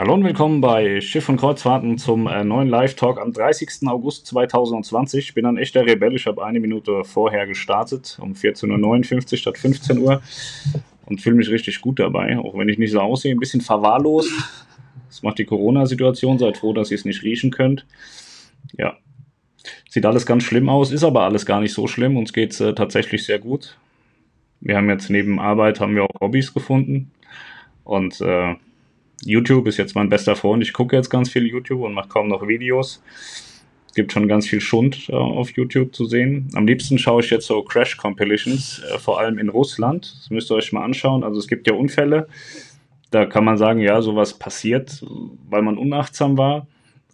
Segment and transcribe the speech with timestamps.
[0.00, 3.88] Hallo und willkommen bei Schiff und Kreuzfahrten zum äh, neuen Live-Talk am 30.
[3.88, 5.30] August 2020.
[5.30, 6.14] Ich bin ein echter Rebell.
[6.14, 10.22] Ich habe eine Minute vorher gestartet, um 14.59 Uhr statt 15 Uhr
[11.06, 13.32] und fühle mich richtig gut dabei, auch wenn ich nicht so aussehe.
[13.32, 14.30] Ein bisschen verwahrlost.
[15.08, 16.38] Das macht die Corona-Situation.
[16.38, 17.84] Seid froh, dass ihr es nicht riechen könnt.
[18.74, 18.98] Ja,
[19.90, 22.16] sieht alles ganz schlimm aus, ist aber alles gar nicht so schlimm.
[22.16, 23.76] Uns geht es äh, tatsächlich sehr gut.
[24.60, 27.10] Wir haben jetzt neben Arbeit haben wir auch Hobbys gefunden
[27.82, 28.54] und äh,
[29.24, 30.62] YouTube ist jetzt mein bester Freund.
[30.62, 33.02] Ich gucke jetzt ganz viel YouTube und mache kaum noch Videos.
[33.86, 36.50] Es gibt schon ganz viel Schund äh, auf YouTube zu sehen.
[36.54, 40.14] Am liebsten schaue ich jetzt so Crash Compilations, äh, vor allem in Russland.
[40.20, 41.24] Das müsst ihr euch mal anschauen.
[41.24, 42.28] Also es gibt ja Unfälle.
[43.10, 45.04] Da kann man sagen, ja, sowas passiert,
[45.48, 46.66] weil man unachtsam war.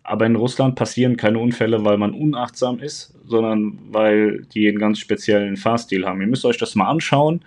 [0.03, 4.99] Aber in Russland passieren keine Unfälle, weil man unachtsam ist, sondern weil die einen ganz
[4.99, 6.21] speziellen Fahrstil haben.
[6.21, 7.43] Ihr müsst euch das mal anschauen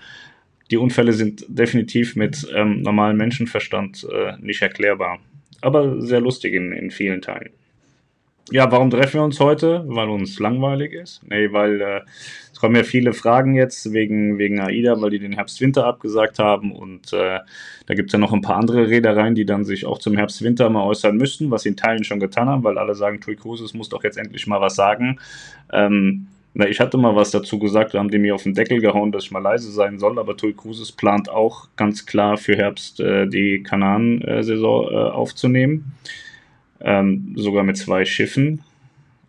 [0.71, 5.19] die Unfälle sind definitiv mit ähm, normalem Menschenverstand äh, nicht erklärbar.
[5.61, 7.51] Aber sehr lustig in, in vielen Teilen.
[8.49, 9.83] Ja, warum treffen wir uns heute?
[9.87, 11.21] Weil uns langweilig ist?
[11.27, 12.01] Nee, weil äh,
[12.53, 16.71] es kommen ja viele Fragen jetzt wegen, wegen AIDA, weil die den Herbst-Winter abgesagt haben
[16.71, 17.39] und äh,
[17.85, 20.69] da gibt es ja noch ein paar andere Reedereien, die dann sich auch zum Herbst-Winter
[20.69, 23.73] mal äußern müssten, was sie in Teilen schon getan haben, weil alle sagen, Tui Cruises
[23.73, 25.19] muss doch jetzt endlich mal was sagen.
[25.73, 26.27] Ähm,
[26.59, 29.11] na, ich hatte mal was dazu gesagt, da haben die mir auf den Deckel gehauen,
[29.11, 32.99] dass ich mal leise sein soll, aber Tui Cruises plant auch ganz klar für Herbst
[32.99, 35.93] äh, die Kanaren-Saison äh, aufzunehmen.
[36.81, 38.63] Ähm, sogar mit zwei Schiffen.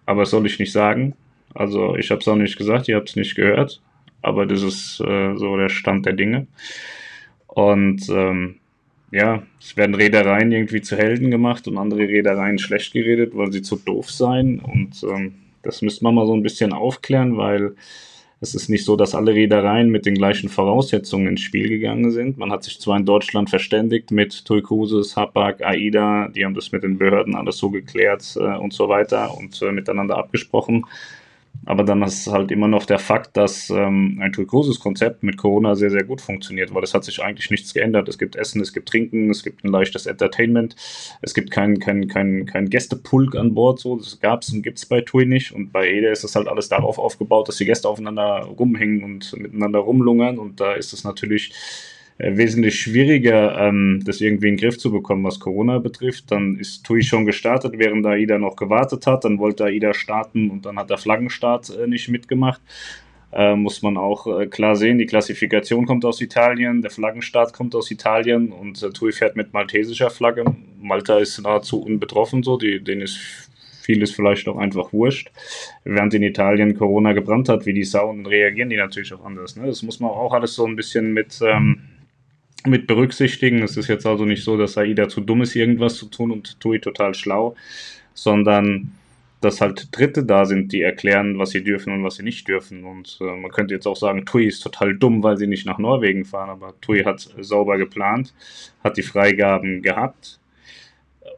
[0.06, 1.16] Aber das soll ich nicht sagen.
[1.52, 3.82] Also ich habe es auch nicht gesagt, ihr habt es nicht gehört.
[4.22, 6.46] Aber das ist äh, so der Stand der Dinge.
[7.46, 8.54] Und ähm,
[9.10, 13.60] ja, es werden Reedereien irgendwie zu Helden gemacht und andere Reedereien schlecht geredet, weil sie
[13.60, 14.60] zu doof seien.
[14.60, 17.74] Und ähm, das müsste man mal so ein bisschen aufklären, weil
[18.40, 22.38] es ist nicht so, dass alle Reedereien mit den gleichen Voraussetzungen ins Spiel gegangen sind.
[22.38, 26.84] Man hat sich zwar in Deutschland verständigt mit Tui Hapag, AIDA, die haben das mit
[26.84, 30.84] den Behörden alles so geklärt äh, und so weiter und äh, miteinander abgesprochen.
[31.66, 35.74] Aber dann ist halt immer noch der Fakt, dass ähm, ein großes Konzept mit Corona
[35.74, 38.08] sehr, sehr gut funktioniert, weil es hat sich eigentlich nichts geändert.
[38.08, 40.76] Es gibt Essen, es gibt Trinken, es gibt ein leichtes Entertainment,
[41.20, 43.96] es gibt kein, kein, kein, kein Gästepulk an Bord, so.
[43.96, 45.52] das gab es und gibt es bei TUI nicht.
[45.52, 49.36] Und bei EDA ist das halt alles darauf aufgebaut, dass die Gäste aufeinander rumhängen und
[49.36, 50.38] miteinander rumlungern.
[50.38, 51.52] Und da ist es natürlich
[52.18, 56.30] wesentlich schwieriger, ähm, das irgendwie in den Griff zu bekommen, was Corona betrifft.
[56.30, 59.24] Dann ist TUI schon gestartet, während AIDA noch gewartet hat.
[59.24, 62.60] Dann wollte AIDA starten und dann hat der Flaggenstart äh, nicht mitgemacht.
[63.30, 67.74] Äh, muss man auch äh, klar sehen, die Klassifikation kommt aus Italien, der Flaggenstart kommt
[67.74, 70.44] aus Italien und äh, TUI fährt mit maltesischer Flagge.
[70.80, 73.18] Malta ist nahezu unbetroffen so, die, denen ist
[73.82, 75.30] vieles vielleicht auch einfach wurscht.
[75.84, 79.56] Während in Italien Corona gebrannt hat, wie die Sau, reagieren die natürlich auch anders.
[79.56, 79.66] Ne?
[79.66, 81.82] Das muss man auch alles so ein bisschen mit, ähm,
[82.68, 83.62] mit berücksichtigen.
[83.62, 86.60] Es ist jetzt also nicht so, dass AIDA zu dumm ist, irgendwas zu tun und
[86.60, 87.56] TUI total schlau,
[88.14, 88.92] sondern
[89.40, 92.84] dass halt Dritte da sind, die erklären, was sie dürfen und was sie nicht dürfen.
[92.84, 95.78] Und äh, man könnte jetzt auch sagen, TUI ist total dumm, weil sie nicht nach
[95.78, 98.34] Norwegen fahren, aber TUI hat sauber geplant,
[98.82, 100.40] hat die Freigaben gehabt,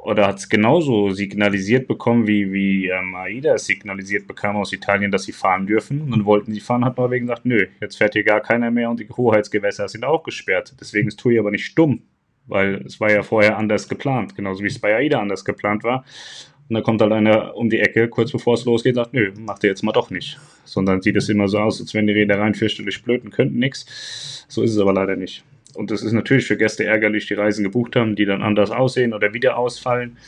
[0.02, 5.10] oder hat es genauso signalisiert bekommen, wie, wie ähm, AIDA es signalisiert bekam aus Italien,
[5.10, 6.00] dass sie fahren dürfen.
[6.00, 8.90] Und dann wollten sie fahren, hat Norwegen gesagt, nö, jetzt fährt hier gar keiner mehr
[8.90, 10.74] und die Hoheitsgewässer sind auch gesperrt.
[10.80, 12.02] Deswegen ist TUI aber nicht stumm,
[12.46, 16.04] weil es war ja vorher anders geplant, genauso wie es bei AIDA anders geplant war.
[16.70, 19.64] Und dann kommt halt einer um die Ecke, kurz bevor es losgeht, sagt, nö, macht
[19.64, 20.38] ihr jetzt mal doch nicht.
[20.64, 24.46] Sondern sieht es immer so aus, als wenn die Reedereien fürchterlich blöden könnten nichts.
[24.48, 25.44] So ist es aber leider nicht.
[25.80, 29.14] Und das ist natürlich für Gäste ärgerlich, die Reisen gebucht haben, die dann anders aussehen
[29.14, 30.18] oder wieder ausfallen.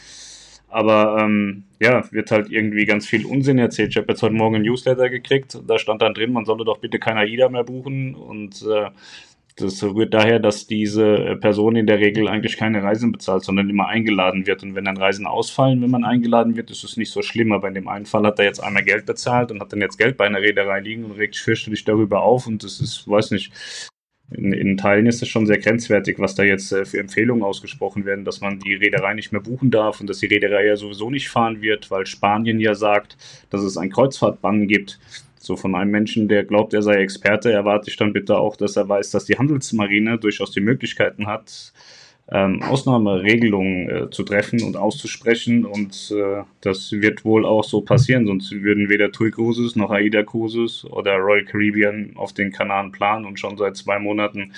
[0.71, 3.91] Aber ähm, ja, wird halt irgendwie ganz viel Unsinn erzählt.
[3.91, 6.79] Ich habe jetzt heute Morgen ein Newsletter gekriegt, da stand dann drin, man solle doch
[6.79, 8.15] bitte kein AIDA mehr buchen.
[8.15, 8.89] Und äh,
[9.57, 13.89] das rührt daher, dass diese Person in der Regel eigentlich keine Reisen bezahlt, sondern immer
[13.89, 14.63] eingeladen wird.
[14.63, 17.53] Und wenn dann Reisen ausfallen, wenn man eingeladen wird, ist es nicht so schlimm.
[17.53, 19.99] Aber in dem einen Fall hat er jetzt einmal Geld bezahlt und hat dann jetzt
[19.99, 22.47] Geld bei einer Reederei liegen und regt sich fürchterlich darüber auf.
[22.47, 23.53] Und das ist, weiß nicht,
[24.35, 28.05] in, in, Teilen ist es schon sehr grenzwertig, was da jetzt äh, für Empfehlungen ausgesprochen
[28.05, 31.11] werden, dass man die Reederei nicht mehr buchen darf und dass die Reederei ja sowieso
[31.11, 33.17] nicht fahren wird, weil Spanien ja sagt,
[33.51, 34.99] dass es ein Kreuzfahrtbann gibt.
[35.39, 38.77] So von einem Menschen, der glaubt, er sei Experte, erwarte ich dann bitte auch, dass
[38.77, 41.73] er weiß, dass die Handelsmarine durchaus die Möglichkeiten hat,
[42.31, 45.65] ähm, Ausnahmeregelungen äh, zu treffen und auszusprechen.
[45.65, 50.23] Und äh, das wird wohl auch so passieren, sonst würden weder TUI Cruises noch AIDA
[50.23, 54.53] Cruises oder Royal Caribbean auf den Kanaren planen und schon seit zwei Monaten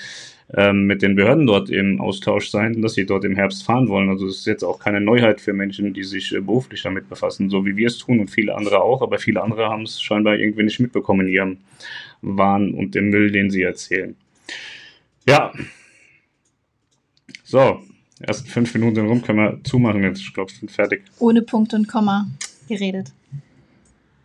[0.53, 4.09] ähm, mit den Behörden dort im Austausch sein, dass sie dort im Herbst fahren wollen.
[4.09, 7.49] Also es ist jetzt auch keine Neuheit für Menschen, die sich äh, beruflich damit befassen,
[7.49, 10.37] so wie wir es tun und viele andere auch, aber viele andere haben es scheinbar
[10.37, 11.57] irgendwie nicht mitbekommen in ihrem
[12.21, 14.15] Wahn und dem Müll, den sie erzählen.
[15.27, 15.51] Ja,
[17.45, 17.81] so,
[18.21, 20.21] Erst fünf Minuten sind rum, können wir zumachen jetzt.
[20.21, 21.03] Ich glaube, ich bin fertig.
[21.19, 22.27] Ohne Punkt und Komma
[22.69, 23.11] geredet.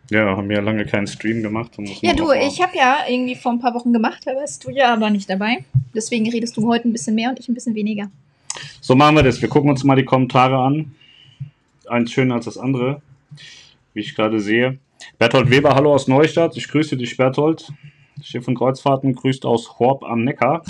[0.09, 1.71] Ja, haben ja lange keinen Stream gemacht.
[2.01, 4.93] Ja, du, ich habe ja irgendwie vor ein paar Wochen gemacht, da warst du ja
[4.93, 5.63] aber nicht dabei.
[5.93, 8.09] Deswegen redest du heute ein bisschen mehr und ich ein bisschen weniger.
[8.81, 9.41] So machen wir das.
[9.41, 10.95] Wir gucken uns mal die Kommentare an.
[11.87, 13.01] Eins schöner als das andere,
[13.93, 14.79] wie ich gerade sehe.
[15.17, 16.55] Berthold Weber, hallo aus Neustadt.
[16.57, 17.71] Ich grüße dich, Berthold.
[18.21, 20.63] Schiff und Kreuzfahrten grüßt aus Horb am Neckar.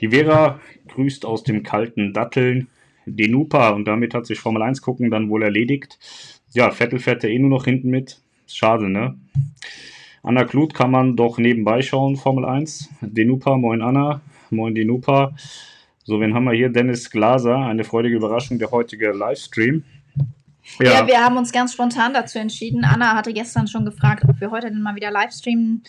[0.00, 2.68] Die Vera grüßt aus dem kalten Datteln.
[3.06, 5.98] Denupa und damit hat sich Formel 1 gucken dann wohl erledigt.
[6.52, 8.20] Ja, Vettel fährt ja eh nur noch hinten mit.
[8.46, 9.16] Schade, ne?
[10.22, 12.90] Anna Kluth kann man doch nebenbei schauen, Formel 1.
[13.00, 14.20] Denupa, moin Anna,
[14.50, 15.34] moin Denupa.
[16.04, 16.70] So, wen haben wir hier?
[16.70, 19.84] Dennis Glaser, eine freudige Überraschung, der heutige Livestream.
[20.80, 21.00] Ja.
[21.00, 21.06] ja.
[21.06, 22.84] wir haben uns ganz spontan dazu entschieden.
[22.84, 25.82] Anna hatte gestern schon gefragt, ob wir heute denn mal wieder Livestreamen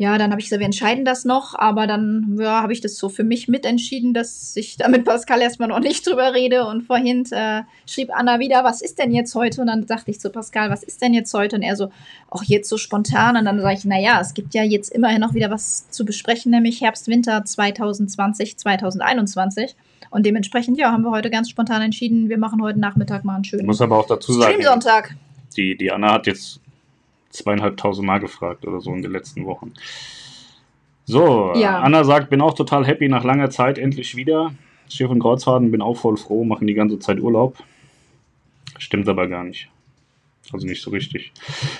[0.00, 2.96] ja, dann habe ich gesagt, wir entscheiden das noch, aber dann ja, habe ich das
[2.96, 6.66] so für mich mitentschieden, dass ich da mit Pascal erstmal noch nicht drüber rede.
[6.66, 9.60] Und vorhin äh, schrieb Anna wieder, was ist denn jetzt heute?
[9.60, 11.56] Und dann dachte ich zu Pascal, was ist denn jetzt heute?
[11.56, 11.90] Und er so,
[12.30, 13.36] auch jetzt so spontan.
[13.36, 16.52] Und dann sage ich, naja, es gibt ja jetzt immerhin noch wieder was zu besprechen,
[16.52, 19.74] nämlich Herbst, Winter 2020, 2021.
[20.10, 23.44] Und dementsprechend, ja, haben wir heute ganz spontan entschieden, wir machen heute Nachmittag mal einen
[23.44, 25.16] schönen ich muss aber auch dazu sagen, Stream-Sonntag.
[25.56, 26.60] Die, die Anna hat jetzt
[27.30, 29.72] zweieinhalbtausend Mal gefragt oder so in den letzten Wochen.
[31.04, 31.80] So, ja.
[31.80, 34.52] Anna sagt, bin auch total happy nach langer Zeit endlich wieder.
[34.90, 37.56] Schiff und Kreuzfahrten, bin auch voll froh, machen die ganze Zeit Urlaub.
[38.78, 39.68] Stimmt aber gar nicht.
[40.52, 41.32] Also nicht so richtig.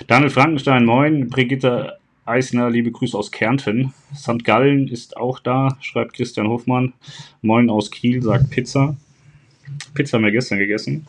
[0.07, 1.29] Daniel Frankenstein, moin.
[1.29, 3.95] Brigitte Eisner, liebe Grüße aus Kärnten.
[4.15, 4.45] St.
[4.45, 6.93] Gallen ist auch da, schreibt Christian Hofmann.
[7.41, 8.97] Moin aus Kiel, sagt Pizza.
[9.95, 11.07] Pizza haben wir gestern gegessen.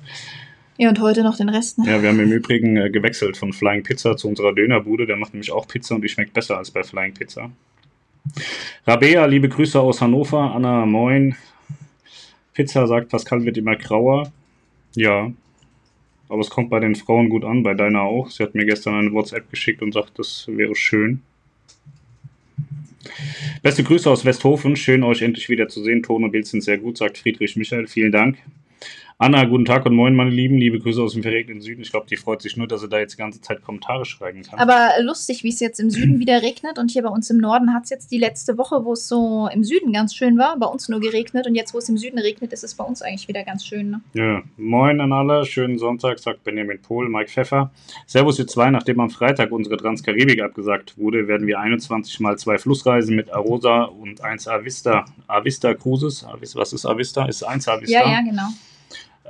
[0.82, 1.78] Ja, und heute noch den Rest.
[1.78, 1.92] Ne?
[1.92, 5.06] Ja, wir haben im Übrigen äh, gewechselt von Flying Pizza zu unserer Dönerbude.
[5.06, 7.52] Der macht nämlich auch Pizza und die schmeckt besser als bei Flying Pizza.
[8.88, 10.56] Rabea, liebe Grüße aus Hannover.
[10.56, 11.36] Anna, moin.
[12.54, 14.32] Pizza sagt, Pascal wird immer grauer.
[14.96, 15.30] Ja,
[16.30, 18.30] aber es kommt bei den Frauen gut an, bei deiner auch.
[18.32, 21.22] Sie hat mir gestern eine WhatsApp geschickt und sagt, das wäre schön.
[23.62, 24.78] Beste Grüße aus Westhofen.
[24.78, 26.04] Schön, euch endlich wieder zu sehen.
[26.04, 27.88] Ton und Bild sind sehr gut, sagt Friedrich Michael.
[27.88, 28.38] Vielen Dank.
[29.22, 30.58] Anna, guten Tag und moin, meine Lieben.
[30.58, 31.82] Liebe Grüße aus dem verregneten Süden.
[31.82, 34.44] Ich glaube, die freut sich nur, dass sie da jetzt die ganze Zeit Kommentare schreiben
[34.44, 34.58] kann.
[34.58, 37.74] Aber lustig, wie es jetzt im Süden wieder regnet und hier bei uns im Norden
[37.74, 40.68] hat es jetzt die letzte Woche, wo es so im Süden ganz schön war, bei
[40.68, 43.28] uns nur geregnet und jetzt, wo es im Süden regnet, ist es bei uns eigentlich
[43.28, 43.90] wieder ganz schön.
[43.90, 44.02] Ne?
[44.14, 45.46] Ja, moin an alle.
[45.46, 47.72] Schönen Sonntag, sagt Benjamin Pohl, Mike Pfeffer.
[48.08, 48.72] Servus, ihr zwei.
[48.72, 53.84] Nachdem am Freitag unsere Transkaribik abgesagt wurde, werden wir 21 mal zwei Flussreisen mit Arosa
[53.84, 56.26] und 1 Avista, Avista Cruises.
[56.54, 57.26] Was ist Avista?
[57.26, 58.00] Ist 1 Avista?
[58.00, 58.48] Ja, ja, genau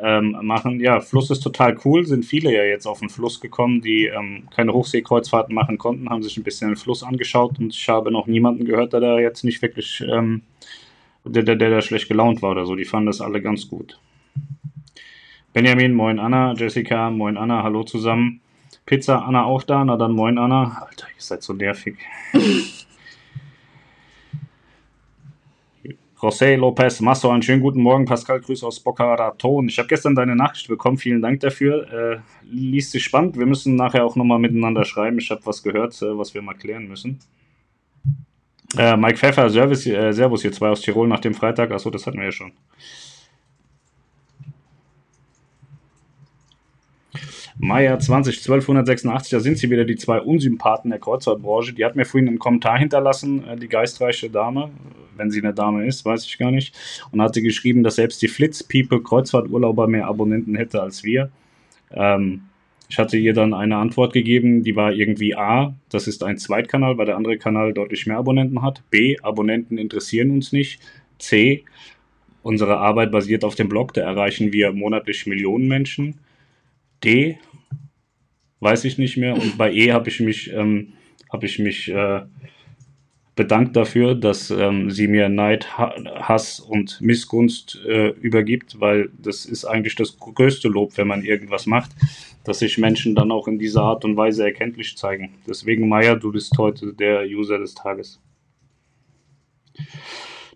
[0.01, 0.80] ähm, machen.
[0.80, 2.06] Ja, Fluss ist total cool.
[2.06, 6.24] Sind viele ja jetzt auf den Fluss gekommen, die ähm, keine Hochseekreuzfahrten machen konnten, haben
[6.24, 9.44] sich ein bisschen den Fluss angeschaut und ich habe noch niemanden gehört, der da jetzt
[9.44, 10.42] nicht wirklich, ähm,
[11.25, 12.75] der, der, der da schlecht gelaunt war oder so.
[12.75, 14.00] Die fanden das alle ganz gut.
[15.54, 18.42] Benjamin, moin Anna, Jessica, moin Anna, hallo zusammen.
[18.86, 20.86] Pizza, Anna auch da, na dann moin Anna.
[20.88, 21.98] Alter, ihr seid so nervig.
[26.21, 28.04] José Lopez Masso, einen schönen guten Morgen.
[28.04, 29.69] Pascal, Grüße aus Boca Raton.
[29.69, 30.98] Ich habe gestern deine Nachricht bekommen.
[30.98, 31.88] Vielen Dank dafür.
[31.94, 33.38] Äh, liest sich spannend.
[33.38, 35.18] Wir müssen nachher auch nochmal miteinander schreiben.
[35.18, 37.19] Ich habe was gehört, äh, was wir mal klären müssen.
[38.77, 41.71] Äh, Mike Pfeffer, Service, äh, Servus, hier zwei aus Tirol nach dem Freitag.
[41.71, 42.51] Achso, das hatten wir ja schon.
[47.62, 51.74] Meier 20 1286, da sind sie wieder, die zwei Unsympathen der Kreuzfahrtbranche.
[51.74, 54.72] Die hat mir vorhin einen Kommentar hinterlassen, äh, die geistreiche Dame,
[55.18, 56.74] wenn sie eine Dame ist, weiß ich gar nicht,
[57.12, 61.32] und hatte geschrieben, dass selbst die Flitz-People Kreuzfahrturlauber mehr Abonnenten hätte als wir.
[61.92, 62.44] Ähm,
[62.88, 66.98] ich hatte ihr dann eine Antwort gegeben, die war irgendwie A, das ist ein Zweitkanal,
[66.98, 68.84] weil der andere Kanal deutlich mehr Abonnenten hat.
[68.89, 70.80] B, Abonnenten interessieren uns nicht.
[71.18, 71.66] C,
[72.42, 76.20] unsere Arbeit basiert auf dem Blog, da erreichen wir monatlich Millionen Menschen.
[77.04, 77.38] D,
[78.60, 79.36] weiß ich nicht mehr.
[79.36, 80.94] Und bei E habe ich mich, ähm,
[81.32, 82.22] habe ich mich äh,
[83.36, 89.63] bedankt dafür, dass ähm, sie mir Neid, Hass und Missgunst äh, übergibt, weil das ist
[89.63, 91.92] eigentlich das größte Lob, wenn man irgendwas macht,
[92.44, 95.32] dass sich Menschen dann auch in dieser Art und Weise erkenntlich zeigen.
[95.48, 98.20] Deswegen, Maya, du bist heute der User des Tages.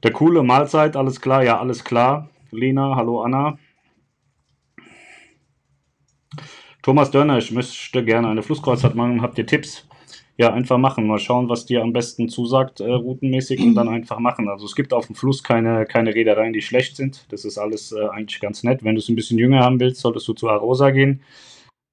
[0.03, 2.29] Der coole Mahlzeit, alles klar, ja, alles klar.
[2.51, 3.57] Lena, hallo Anna.
[6.83, 9.21] Thomas Dörner, ich möchte gerne eine Flusskreuzfahrt machen.
[9.21, 9.87] Habt ihr Tipps?
[10.35, 11.07] Ja, einfach machen.
[11.07, 14.49] Mal schauen, was dir am besten zusagt, äh, routenmäßig, und dann einfach machen.
[14.49, 17.25] Also es gibt auf dem Fluss keine, keine Reedereien, die schlecht sind.
[17.29, 18.83] Das ist alles äh, eigentlich ganz nett.
[18.83, 21.21] Wenn du es ein bisschen jünger haben willst, solltest du zu Arosa gehen.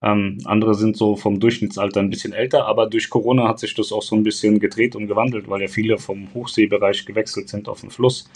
[0.03, 3.93] Ähm, andere sind so vom Durchschnittsalter ein bisschen älter, aber durch Corona hat sich das
[3.93, 7.83] auch so ein bisschen gedreht und gewandelt, weil ja viele vom Hochseebereich gewechselt sind auf
[7.83, 8.29] den Fluss.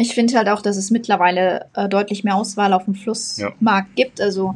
[0.00, 4.04] Ich finde halt auch, dass es mittlerweile äh, deutlich mehr Auswahl auf dem Flussmarkt ja.
[4.04, 4.18] gibt.
[4.18, 4.54] Also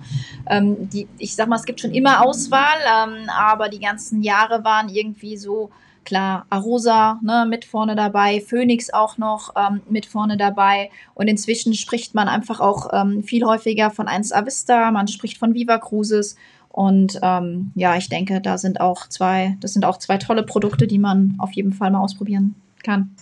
[0.48, 4.64] ähm, die, ich sag mal, es gibt schon immer Auswahl, ähm, aber die ganzen Jahre
[4.64, 5.70] waren irgendwie so,
[6.04, 10.90] klar, Arosa ne, mit vorne dabei, Phoenix auch noch ähm, mit vorne dabei.
[11.12, 15.52] Und inzwischen spricht man einfach auch ähm, viel häufiger von 1A Vista, man spricht von
[15.52, 16.36] Viva Cruises.
[16.70, 20.86] Und ähm, ja, ich denke, da sind auch zwei, das sind auch zwei tolle Produkte,
[20.86, 23.14] die man auf jeden Fall mal ausprobieren kann.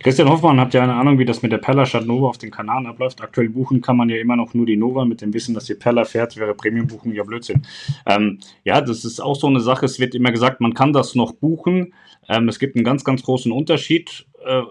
[0.00, 2.50] Christian Hoffmann, habt ihr eine Ahnung, wie das mit der Perla statt Nova auf den
[2.50, 3.20] Kanaren abläuft?
[3.22, 5.74] Aktuell buchen kann man ja immer noch nur die Nova mit dem Wissen, dass die
[5.74, 7.62] Perla fährt, wäre Premium-Buchen ja Blödsinn.
[8.04, 9.86] Ähm, ja, das ist auch so eine Sache.
[9.86, 11.94] Es wird immer gesagt, man kann das noch buchen.
[12.28, 14.62] Ähm, es gibt einen ganz, ganz großen Unterschied, äh,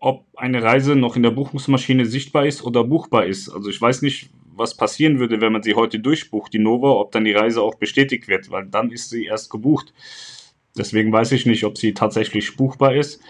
[0.00, 3.48] ob eine Reise noch in der Buchungsmaschine sichtbar ist oder buchbar ist.
[3.48, 7.12] Also ich weiß nicht, was passieren würde, wenn man sie heute durchbucht, die Nova, ob
[7.12, 9.94] dann die Reise auch bestätigt wird, weil dann ist sie erst gebucht.
[10.76, 13.20] Deswegen weiß ich nicht, ob sie tatsächlich buchbar ist.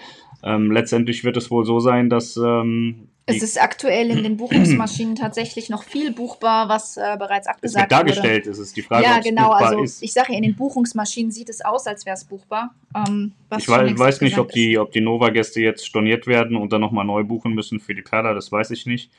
[0.43, 2.37] Ähm, letztendlich wird es wohl so sein, dass.
[2.37, 7.63] Ähm, es ist aktuell in den Buchungsmaschinen tatsächlich noch viel buchbar, was äh, bereits abgesagt
[7.63, 8.51] es wird dargestellt, wurde.
[8.51, 10.03] ist es die Frage, ja, genau, also ist.
[10.03, 12.75] Ich sage, in den Buchungsmaschinen sieht es aus, als wäre es buchbar.
[12.95, 16.81] Ähm, ich weiß, weiß nicht, ob die, ob die Nova-Gäste jetzt storniert werden und dann
[16.81, 19.11] nochmal neu buchen müssen für die Perla, das weiß ich nicht.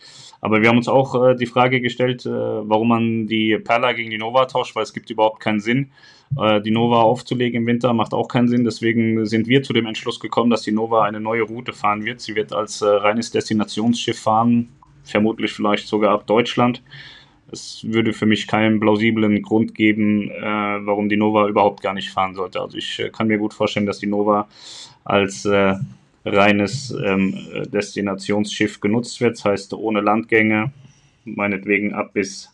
[0.41, 4.09] Aber wir haben uns auch äh, die Frage gestellt, äh, warum man die Perla gegen
[4.09, 5.91] die Nova tauscht, weil es gibt überhaupt keinen Sinn.
[6.37, 8.63] Äh, die Nova aufzulegen im Winter macht auch keinen Sinn.
[8.63, 12.19] Deswegen sind wir zu dem Entschluss gekommen, dass die Nova eine neue Route fahren wird.
[12.21, 14.69] Sie wird als äh, reines Destinationsschiff fahren,
[15.03, 16.81] vermutlich vielleicht sogar ab Deutschland.
[17.53, 22.09] Es würde für mich keinen plausiblen Grund geben, äh, warum die Nova überhaupt gar nicht
[22.09, 22.59] fahren sollte.
[22.59, 24.47] Also ich äh, kann mir gut vorstellen, dass die Nova
[25.05, 25.75] als äh,
[26.25, 27.37] reines ähm,
[27.71, 29.37] Destinationsschiff genutzt wird.
[29.37, 30.71] Das heißt, ohne Landgänge,
[31.25, 32.52] meinetwegen ab bis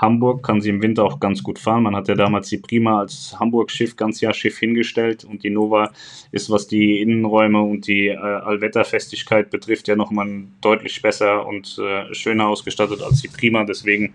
[0.00, 1.82] Hamburg kann sie im Winter auch ganz gut fahren.
[1.82, 5.92] Man hat ja damals die Prima als Hamburg-Schiff, ganz Jahr Schiff hingestellt und die Nova
[6.32, 12.14] ist, was die Innenräume und die äh, Allwetterfestigkeit betrifft, ja nochmal deutlich besser und äh,
[12.14, 13.64] schöner ausgestattet als die Prima.
[13.64, 14.14] Deswegen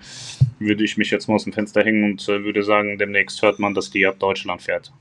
[0.57, 3.59] würde ich mich jetzt mal aus dem Fenster hängen und äh, würde sagen, demnächst hört
[3.59, 4.91] man, dass die ab Deutschland fährt.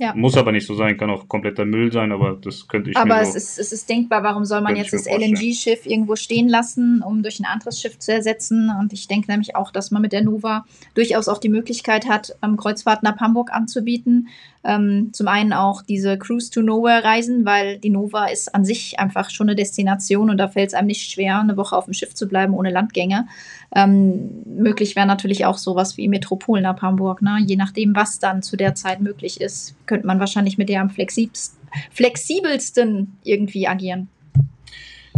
[0.00, 0.14] Ja.
[0.14, 3.20] Muss aber nicht so sein, kann auch kompletter Müll sein, aber das könnte ich Aber
[3.20, 7.02] es, so, ist, es ist denkbar, warum soll man jetzt das LNG-Schiff irgendwo stehen lassen,
[7.02, 8.72] um durch ein anderes Schiff zu ersetzen?
[8.80, 10.64] Und ich denke nämlich auch, dass man mit der Nova
[10.94, 14.28] durchaus auch die Möglichkeit hat, Kreuzfahrten ab Hamburg anzubieten.
[14.62, 18.98] Ähm, zum einen auch diese Cruise to Nowhere Reisen, weil die Nova ist an sich
[18.98, 21.94] einfach schon eine Destination und da fällt es einem nicht schwer, eine Woche auf dem
[21.94, 23.26] Schiff zu bleiben ohne Landgänge.
[23.74, 27.22] Ähm, möglich wäre natürlich auch sowas wie Metropolen ab Hamburg.
[27.22, 27.38] Ne?
[27.46, 30.90] Je nachdem, was dann zu der Zeit möglich ist, könnte man wahrscheinlich mit der am
[30.90, 34.08] flexibelsten irgendwie agieren.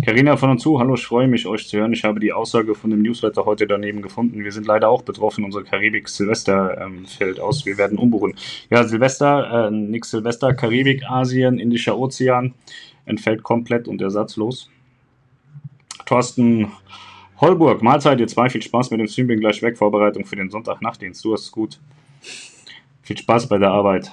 [0.04, 1.92] Carina von und zu, hallo, ich freue mich, euch zu hören.
[1.92, 4.42] Ich habe die Aussage von dem Newsletter heute daneben gefunden.
[4.42, 5.44] Wir sind leider auch betroffen.
[5.44, 7.64] Unsere Karibik Silvester ähm, fällt aus.
[7.66, 8.34] Wir werden umbuchen.
[8.68, 12.54] Ja, Silvester, äh, nix Silvester, Karibik, Asien, Indischer Ozean
[13.06, 14.68] entfällt komplett und ersatzlos.
[16.04, 16.72] Thorsten
[17.40, 19.78] Holburg, Mahlzeit, ihr zwei, viel Spaß mit dem Stream, bin gleich weg.
[19.78, 21.24] Vorbereitung für den Sonntag-Nachtdienst.
[21.24, 21.78] Du hast es gut.
[23.02, 24.10] Viel Spaß bei der Arbeit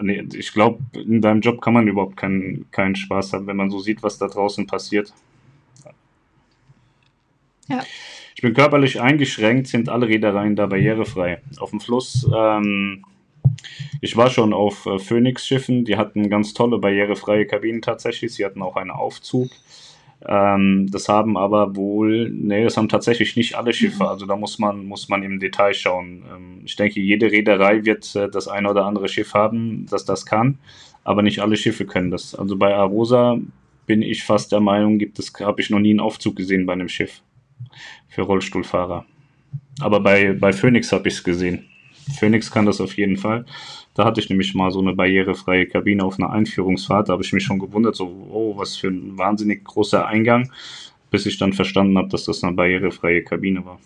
[0.00, 3.70] nee, ich glaube, in deinem Job kann man überhaupt keinen, keinen Spaß haben, wenn man
[3.70, 5.12] so sieht, was da draußen passiert.
[7.68, 7.84] Ja.
[8.34, 11.42] Ich bin körperlich eingeschränkt, sind alle Reedereien da barrierefrei.
[11.58, 13.04] Auf dem Fluss, ähm,
[14.00, 18.32] ich war schon auf äh, Phoenix-Schiffen, die hatten ganz tolle barrierefreie Kabinen tatsächlich.
[18.32, 19.50] Sie hatten auch einen Aufzug.
[20.26, 24.02] Ähm, das haben aber wohl, nee, das haben tatsächlich nicht alle Schiffe.
[24.02, 24.08] Mhm.
[24.08, 26.24] Also da muss man, muss man im Detail schauen.
[26.34, 30.26] Ähm, ich denke, jede Reederei wird äh, das eine oder andere Schiff haben, das das
[30.26, 30.58] kann,
[31.04, 32.34] aber nicht alle Schiffe können das.
[32.34, 33.38] Also bei Arosa
[33.86, 36.72] bin ich fast der Meinung, gibt es, habe ich noch nie einen Aufzug gesehen bei
[36.72, 37.22] einem Schiff
[38.08, 39.04] für Rollstuhlfahrer.
[39.80, 41.64] Aber bei, bei Phoenix habe ich es gesehen.
[42.18, 43.44] Phoenix kann das auf jeden Fall.
[43.98, 47.08] Da hatte ich nämlich mal so eine barrierefreie Kabine auf einer Einführungsfahrt.
[47.08, 50.52] Da habe ich mich schon gewundert, so, oh, was für ein wahnsinnig großer Eingang,
[51.10, 53.80] bis ich dann verstanden habe, dass das eine barrierefreie Kabine war.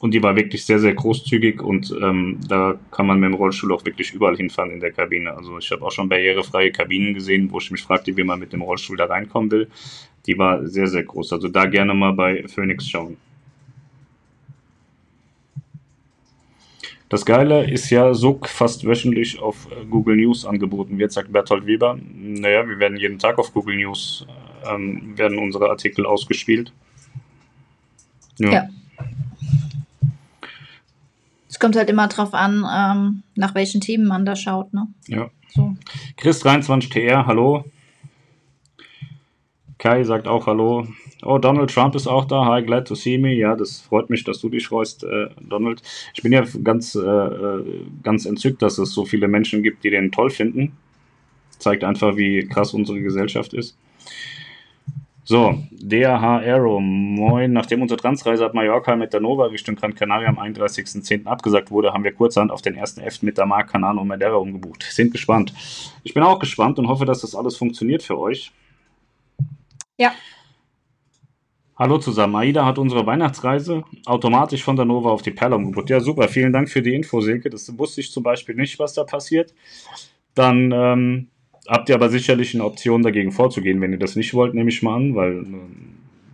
[0.00, 3.74] Und die war wirklich sehr, sehr großzügig und ähm, da kann man mit dem Rollstuhl
[3.74, 5.36] auch wirklich überall hinfahren in der Kabine.
[5.36, 8.54] Also ich habe auch schon barrierefreie Kabinen gesehen, wo ich mich fragte, wie man mit
[8.54, 9.68] dem Rollstuhl da reinkommen will.
[10.24, 11.30] Die war sehr, sehr groß.
[11.34, 13.18] Also da gerne mal bei Phoenix schauen.
[17.12, 21.66] Das Geile ist ja, SUK fast wöchentlich auf äh, Google News angeboten wird, sagt Bertolt
[21.66, 21.98] Weber.
[22.02, 24.26] Naja, wir werden jeden Tag auf Google News,
[24.64, 26.72] ähm, werden unsere Artikel ausgespielt.
[28.38, 28.50] Ja.
[28.50, 28.68] ja.
[31.50, 34.86] Es kommt halt immer drauf an, ähm, nach welchen Themen man da schaut, ne?
[35.06, 35.28] Ja.
[35.50, 35.76] So.
[36.18, 37.66] Chris23TR, hallo.
[39.76, 40.88] Kai sagt auch Hallo.
[41.24, 42.46] Oh, Donald Trump ist auch da.
[42.46, 43.32] Hi, glad to see me.
[43.34, 45.80] Ja, das freut mich, dass du dich freust, äh, Donald.
[46.14, 47.64] Ich bin ja ganz, äh, äh,
[48.02, 50.72] ganz entzückt, dass es so viele Menschen gibt, die den toll finden.
[51.58, 53.76] Zeigt einfach, wie krass unsere Gesellschaft ist.
[55.24, 57.52] So, DH Aero, moin.
[57.52, 61.26] Nachdem unsere Transreise ab Mallorca mit der Nova Richtung Gran Canaria am 31.10.
[61.26, 64.34] abgesagt wurde, haben wir kurzerhand auf den ersten F mit der Mar Canano und Madeira
[64.34, 64.82] umgebucht.
[64.90, 65.54] Sind gespannt.
[66.02, 68.50] Ich bin auch gespannt und hoffe, dass das alles funktioniert für euch.
[69.96, 70.12] Ja.
[71.76, 72.36] Hallo zusammen.
[72.36, 75.88] AIDA hat unsere Weihnachtsreise automatisch von der Nova auf die Perla umgebucht.
[75.88, 76.28] Ja, super.
[76.28, 77.48] Vielen Dank für die Info, Silke.
[77.48, 79.54] Das wusste ich zum Beispiel nicht, was da passiert.
[80.34, 81.28] Dann ähm,
[81.66, 84.82] habt ihr aber sicherlich eine Option dagegen vorzugehen, wenn ihr das nicht wollt, nehme ich
[84.82, 85.46] mal an, weil äh,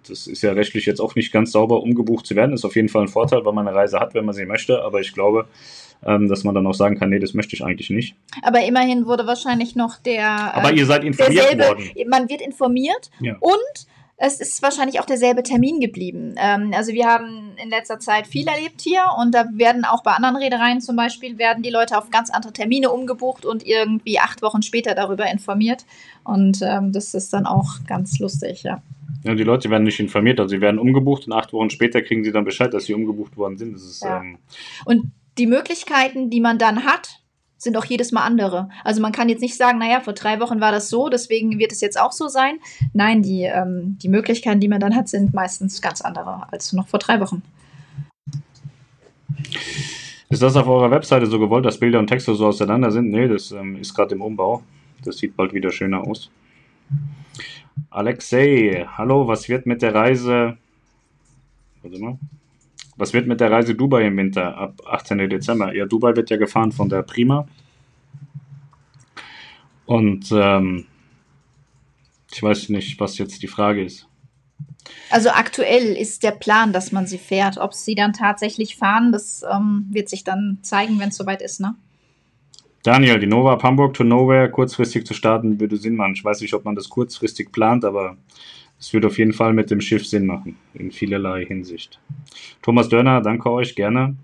[0.08, 2.52] das ist ja rechtlich jetzt auch nicht ganz sauber umgebucht zu werden.
[2.52, 4.82] Ist auf jeden Fall ein Vorteil, weil man eine Reise hat, wenn man sie möchte.
[4.82, 5.46] Aber ich glaube,
[6.04, 8.16] ähm, dass man dann auch sagen kann, nee, das möchte ich eigentlich nicht.
[8.42, 10.54] Aber immerhin wurde wahrscheinlich noch der.
[10.54, 12.10] Aber äh, ihr seid informiert derselbe, worden.
[12.10, 13.36] Man wird informiert ja.
[13.40, 13.86] und
[14.20, 16.34] es ist wahrscheinlich auch derselbe Termin geblieben.
[16.36, 20.10] Ähm, also wir haben in letzter Zeit viel erlebt hier und da werden auch bei
[20.10, 24.42] anderen Reedereien zum Beispiel, werden die Leute auf ganz andere Termine umgebucht und irgendwie acht
[24.42, 25.86] Wochen später darüber informiert.
[26.24, 28.82] Und ähm, das ist dann auch ganz lustig, ja.
[29.24, 32.24] Ja, die Leute werden nicht informiert, also sie werden umgebucht und acht Wochen später kriegen
[32.24, 33.74] sie dann Bescheid, dass sie umgebucht worden sind.
[33.74, 34.20] Ist, ja.
[34.20, 34.38] ähm
[34.84, 37.20] und die Möglichkeiten, die man dann hat,
[37.58, 38.70] sind auch jedes Mal andere.
[38.84, 41.72] Also man kann jetzt nicht sagen, naja, vor drei Wochen war das so, deswegen wird
[41.72, 42.58] es jetzt auch so sein.
[42.94, 46.88] Nein, die, ähm, die Möglichkeiten, die man dann hat, sind meistens ganz andere als noch
[46.88, 47.42] vor drei Wochen.
[50.30, 53.10] Ist das auf eurer Webseite so gewollt, dass Bilder und Texte so auseinander sind?
[53.10, 54.62] Nee, das ähm, ist gerade im Umbau.
[55.02, 56.30] Das sieht bald wieder schöner aus.
[57.90, 60.58] Alexei, hallo, was wird mit der Reise?
[61.82, 62.18] Warte mal.
[62.98, 65.30] Was wird mit der Reise Dubai im Winter ab 18.
[65.30, 65.72] Dezember?
[65.74, 67.46] Ja, Dubai wird ja gefahren von der Prima.
[69.86, 70.84] Und ähm,
[72.32, 74.06] ich weiß nicht, was jetzt die Frage ist.
[75.10, 77.56] Also aktuell ist der Plan, dass man sie fährt.
[77.56, 81.60] Ob sie dann tatsächlich fahren, das ähm, wird sich dann zeigen, wenn es soweit ist,
[81.60, 81.74] ne?
[82.82, 86.14] Daniel, die Nova ab Hamburg to Nowhere kurzfristig zu starten, würde Sinn machen.
[86.14, 88.16] Ich weiß nicht, ob man das kurzfristig plant, aber
[88.78, 92.00] es würde auf jeden Fall mit dem Schiff Sinn machen, in vielerlei Hinsicht.
[92.62, 94.16] Thomas Dörner, danke euch, gerne.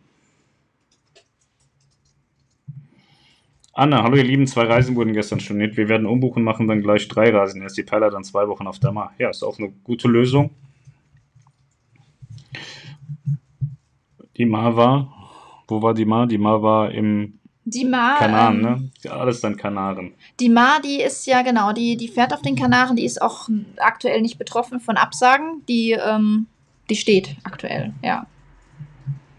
[3.76, 5.76] Anna, hallo ihr Lieben, zwei Reisen wurden gestern storniert.
[5.76, 7.60] Wir werden umbuchen, machen dann gleich drei Reisen.
[7.60, 9.12] Erst die Perla, dann zwei Wochen auf der Mar.
[9.18, 10.50] Ja, ist auch eine gute Lösung.
[14.36, 15.12] Die Mar war,
[15.66, 16.28] wo war die Mar?
[16.28, 18.18] Die Mar war im die Mar.
[18.18, 18.90] Kanaren, ähm, ne?
[19.02, 20.12] Ja, alles dann Kanaren.
[20.40, 23.48] Die Mar, die ist ja genau, die, die fährt auf den Kanaren, die ist auch
[23.78, 25.62] aktuell nicht betroffen von Absagen.
[25.68, 26.46] Die, ähm,
[26.90, 28.26] die steht aktuell, ja.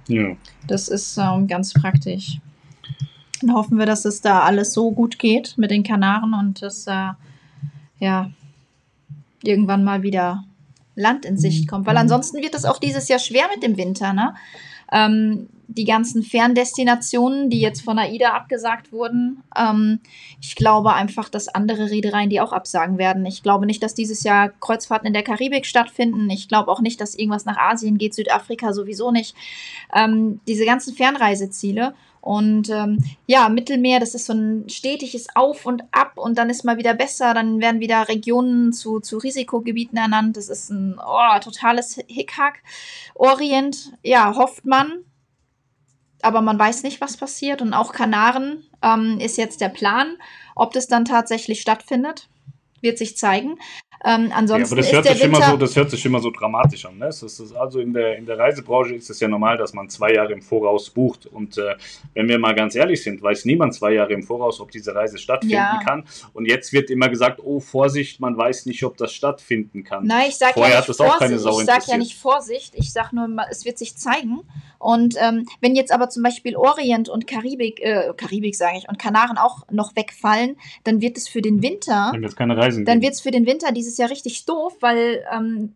[0.08, 0.36] Ja.
[0.68, 2.40] Das ist ähm, ganz praktisch.
[3.42, 6.88] Dann hoffen wir, dass es da alles so gut geht mit den Kanaren und dass
[6.88, 7.12] äh,
[8.00, 8.32] ja
[9.44, 10.44] irgendwann mal wieder
[10.96, 11.86] Land in Sicht kommt.
[11.86, 14.34] Weil ansonsten wird es auch dieses Jahr schwer mit dem Winter, ne?
[14.92, 19.44] Ähm, die ganzen Ferndestinationen, die jetzt von AIDA abgesagt wurden.
[19.58, 20.00] Ähm,
[20.42, 23.26] ich glaube einfach, dass andere Reedereien die auch absagen werden.
[23.26, 26.30] Ich glaube nicht, dass dieses Jahr Kreuzfahrten in der Karibik stattfinden.
[26.30, 29.36] Ich glaube auch nicht, dass irgendwas nach Asien geht, Südafrika sowieso nicht.
[29.96, 31.94] Ähm, diese ganzen Fernreiseziele.
[32.26, 32.98] Und ähm,
[33.28, 36.96] ja, Mittelmeer, das ist so ein stetiges Auf und Ab und dann ist mal wieder
[36.96, 40.36] besser, dann werden wieder Regionen zu, zu Risikogebieten ernannt.
[40.36, 42.64] Das ist ein oh, totales Hickhack.
[43.14, 45.04] Orient, ja, hofft man,
[46.26, 47.62] aber man weiß nicht, was passiert.
[47.62, 50.18] Und auch Kanaren ähm, ist jetzt der Plan.
[50.56, 52.28] Ob das dann tatsächlich stattfindet,
[52.82, 53.60] wird sich zeigen.
[54.08, 56.86] Ähm, ansonsten ja, aber das hört, sich immer so, das hört sich immer so dramatisch
[56.86, 57.00] an.
[57.00, 57.08] Ne?
[57.08, 60.14] Es ist, also in der, in der Reisebranche ist es ja normal, dass man zwei
[60.14, 61.26] Jahre im Voraus bucht.
[61.26, 61.76] Und äh,
[62.14, 65.18] wenn wir mal ganz ehrlich sind, weiß niemand zwei Jahre im Voraus, ob diese Reise
[65.18, 65.80] stattfinden ja.
[65.84, 66.04] kann.
[66.34, 70.06] Und jetzt wird immer gesagt, oh Vorsicht, man weiß nicht, ob das stattfinden kann.
[70.06, 71.60] Nein, ich sage ja nicht Vorsicht.
[71.60, 72.74] ich sage ja nicht Vorsicht.
[72.76, 74.42] Ich sage nur, es wird sich zeigen.
[74.78, 79.00] Und ähm, wenn jetzt aber zum Beispiel Orient und Karibik, äh, Karibik sage ich, und
[79.00, 82.10] Kanaren auch noch wegfallen, dann wird es für den Winter.
[82.12, 84.76] Dann wird es keine Reisen Dann wird es für den Winter dieses Jahr richtig doof,
[84.82, 85.74] weil ähm,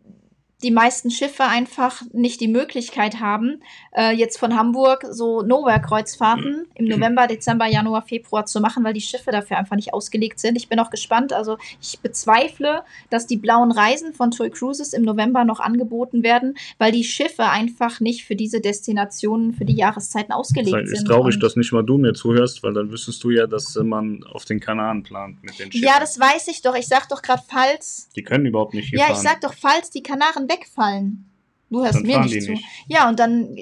[0.62, 3.62] die meisten Schiffe einfach nicht die Möglichkeit haben,
[3.96, 9.00] äh, jetzt von Hamburg so Nowhere-Kreuzfahrten im November, Dezember, Januar, Februar zu machen, weil die
[9.00, 10.56] Schiffe dafür einfach nicht ausgelegt sind.
[10.56, 11.32] Ich bin auch gespannt.
[11.32, 16.56] Also ich bezweifle, dass die blauen Reisen von Toy Cruises im November noch angeboten werden,
[16.78, 20.92] weil die Schiffe einfach nicht für diese Destinationen, für die Jahreszeiten ausgelegt sind.
[20.92, 24.24] Ist traurig, dass nicht mal du mir zuhörst, weil dann wüsstest du ja, dass man
[24.24, 25.86] auf den Kanaren plant mit den Schiffen.
[25.86, 26.74] Ja, das weiß ich doch.
[26.76, 28.08] Ich sag doch gerade, falls.
[28.16, 29.16] Die können überhaupt nicht hier Ja, fahren.
[29.16, 31.30] ich sag doch, falls die Kanaren wegfallen.
[31.70, 32.50] Du hörst dann mir nicht zu.
[32.50, 32.64] Nicht.
[32.88, 33.56] Ja, und dann,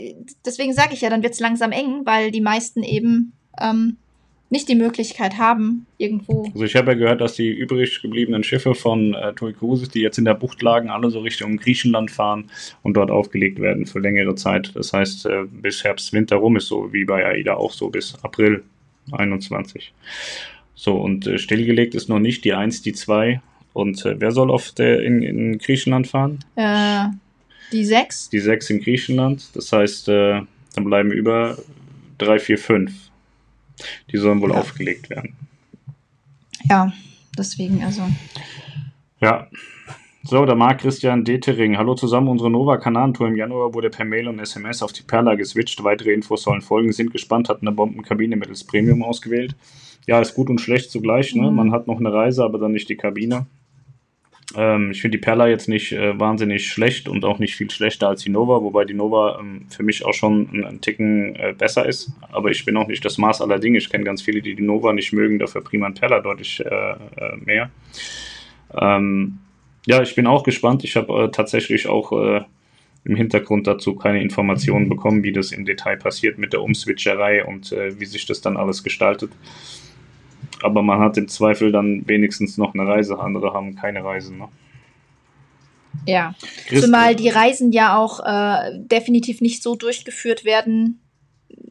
[0.44, 3.98] deswegen sage ich ja, dann wird es langsam eng, weil die meisten eben ähm,
[4.50, 6.44] nicht die Möglichkeit haben, irgendwo.
[6.46, 10.00] Also ich habe ja gehört, dass die übrig gebliebenen Schiffe von äh, Tui Cruises, die
[10.00, 12.50] jetzt in der Bucht lagen, alle so Richtung Griechenland fahren
[12.82, 14.72] und dort aufgelegt werden für längere Zeit.
[14.74, 18.14] Das heißt, äh, bis Herbst, Winter rum ist so wie bei AIDA auch so bis
[18.22, 18.64] April
[19.12, 19.92] 21.
[20.74, 23.42] So, und äh, stillgelegt ist noch nicht die 1, die 2
[23.78, 26.40] Und äh, wer soll auf der in, in Griechenland fahren?
[26.56, 27.04] Äh,
[27.70, 28.28] die sechs.
[28.28, 29.50] Die sechs in Griechenland.
[29.54, 30.42] Das heißt, äh,
[30.74, 31.56] dann bleiben über
[32.18, 32.92] drei, vier, fünf.
[34.10, 34.56] Die sollen wohl ja.
[34.56, 35.36] aufgelegt werden.
[36.68, 36.92] Ja,
[37.38, 38.02] deswegen also.
[39.20, 39.46] Ja.
[40.24, 41.78] So, da mag Christian Detering.
[41.78, 45.36] Hallo zusammen, unsere Nova Kanantour im Januar wurde per Mail und SMS auf die Perla
[45.36, 45.84] geswitcht.
[45.84, 46.90] Weitere Infos sollen folgen.
[46.90, 49.54] Sind gespannt, hat eine Bombenkabine mittels Premium ausgewählt.
[50.08, 51.32] Ja, ist gut und schlecht zugleich.
[51.36, 51.48] Ne?
[51.48, 51.56] Mhm.
[51.56, 53.46] Man hat noch eine Reise, aber dann nicht die Kabine.
[54.56, 58.08] Ähm, ich finde die Perla jetzt nicht äh, wahnsinnig schlecht und auch nicht viel schlechter
[58.08, 61.86] als die Nova, wobei die Nova ähm, für mich auch schon einen, Ticken äh, besser
[61.86, 62.12] ist.
[62.32, 63.78] Aber ich bin auch nicht das Maß aller Dinge.
[63.78, 66.64] Ich kenne ganz viele, die die Nova nicht mögen, dafür prima ein Perla deutlich äh,
[66.64, 67.70] äh, mehr.
[68.74, 69.38] Ähm,
[69.86, 70.82] ja, ich bin auch gespannt.
[70.84, 72.42] Ich habe äh, tatsächlich auch äh,
[73.04, 77.70] im Hintergrund dazu keine Informationen bekommen, wie das im Detail passiert mit der Umswitcherei und
[77.70, 79.30] wie sich das dann alles gestaltet
[80.62, 83.18] aber man hat im Zweifel dann wenigstens noch eine Reise.
[83.18, 84.38] Andere haben keine Reisen.
[84.38, 84.48] Ne?
[86.06, 86.34] Ja,
[86.66, 91.00] Christ zumal die Reisen ja auch äh, definitiv nicht so durchgeführt werden,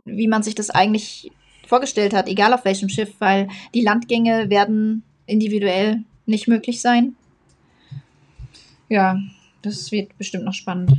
[0.05, 1.31] wie man sich das eigentlich
[1.65, 7.15] vorgestellt hat, egal auf welchem Schiff, weil die Landgänge werden individuell nicht möglich sein.
[8.89, 9.19] Ja,
[9.67, 10.91] das wird bestimmt noch spannend.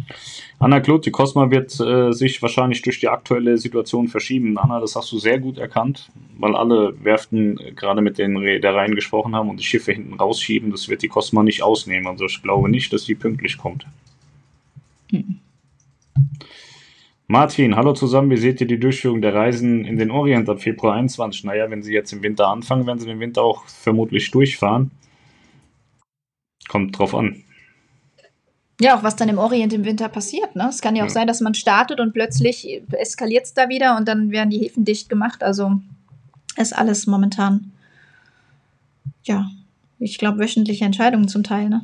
[0.58, 4.58] Anna Klut, die Cosma wird äh, sich wahrscheinlich durch die aktuelle Situation verschieben.
[4.58, 8.94] Anna, das hast du sehr gut erkannt, weil alle Werften äh, gerade mit den Reedereien
[8.94, 10.70] gesprochen haben und die Schiffe hinten rausschieben.
[10.70, 12.06] Das wird die Cosma nicht ausnehmen.
[12.06, 13.86] Also ich glaube nicht, dass sie pünktlich kommt.
[15.10, 15.40] Mhm.
[17.30, 18.30] Martin, hallo zusammen.
[18.30, 21.44] Wie seht ihr die Durchführung der Reisen in den Orient ab Februar 21?
[21.44, 24.90] Naja, wenn sie jetzt im Winter anfangen, werden sie im Winter auch vermutlich durchfahren.
[26.68, 27.44] Kommt drauf an.
[28.80, 30.54] Ja, auch was dann im Orient im Winter passiert.
[30.54, 30.68] Ne?
[30.68, 31.12] Es kann ja auch ja.
[31.12, 34.84] sein, dass man startet und plötzlich eskaliert es da wieder und dann werden die Häfen
[34.84, 35.42] dicht gemacht.
[35.42, 35.80] Also
[36.56, 37.72] ist alles momentan,
[39.24, 39.50] ja,
[39.98, 41.68] ich glaube, wöchentliche Entscheidungen zum Teil.
[41.68, 41.82] Ne?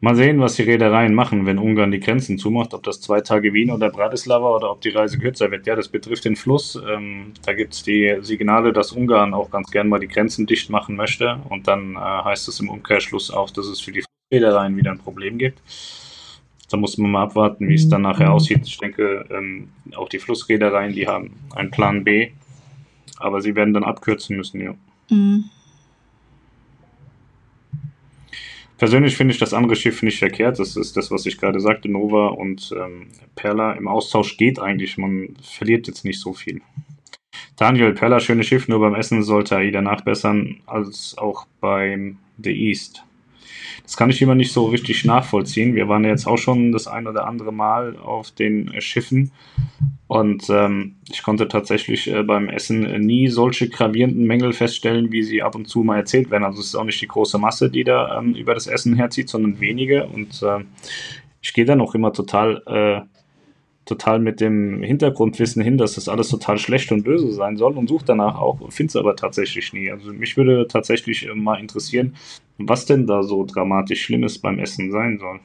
[0.00, 3.52] Mal sehen, was die Reedereien machen, wenn Ungarn die Grenzen zumacht, ob das zwei Tage
[3.52, 5.66] Wien oder Bratislava oder ob die Reise kürzer wird.
[5.66, 6.80] Ja, das betrifft den Fluss.
[6.88, 10.70] Ähm, da gibt es die Signale, dass Ungarn auch ganz gern mal die Grenzen dicht
[10.70, 11.40] machen möchte.
[11.48, 14.98] Und dann äh, heißt es im Umkehrschluss auch, dass es für die Reedereien wieder ein
[14.98, 15.60] Problem gibt.
[16.70, 18.66] Da muss man mal abwarten, wie es dann nachher aussieht.
[18.66, 22.30] Ich denke, ähm, auch die Flussreedereien, die haben einen Plan B,
[23.16, 24.74] aber sie werden dann abkürzen müssen, ja.
[25.08, 25.44] Mhm.
[28.76, 30.60] Persönlich finde ich das andere Schiff nicht verkehrt.
[30.60, 31.88] Das ist das, was ich gerade sagte.
[31.90, 34.96] Nova und ähm, Perla im Austausch geht eigentlich.
[34.98, 36.60] Man verliert jetzt nicht so viel.
[37.56, 43.02] Daniel, Perla, schönes Schiff, nur beim Essen sollte AIDA nachbessern, als auch beim The East.
[43.82, 45.74] Das kann ich immer nicht so richtig nachvollziehen.
[45.74, 49.32] Wir waren ja jetzt auch schon das ein oder andere Mal auf den äh, Schiffen
[50.06, 55.22] und ähm, ich konnte tatsächlich äh, beim Essen äh, nie solche gravierenden Mängel feststellen, wie
[55.22, 56.44] sie ab und zu mal erzählt werden.
[56.44, 59.28] Also es ist auch nicht die große Masse, die da ähm, über das Essen herzieht,
[59.28, 60.64] sondern wenige und äh,
[61.40, 63.18] ich gehe da noch immer total äh,
[63.88, 67.88] total mit dem Hintergrundwissen hin, dass das alles total schlecht und böse sein soll und
[67.88, 69.90] suche danach auch, finde es aber tatsächlich nie.
[69.90, 72.14] Also mich würde tatsächlich äh, mal interessieren,
[72.58, 75.40] was denn da so dramatisch Schlimmes beim Essen sein soll.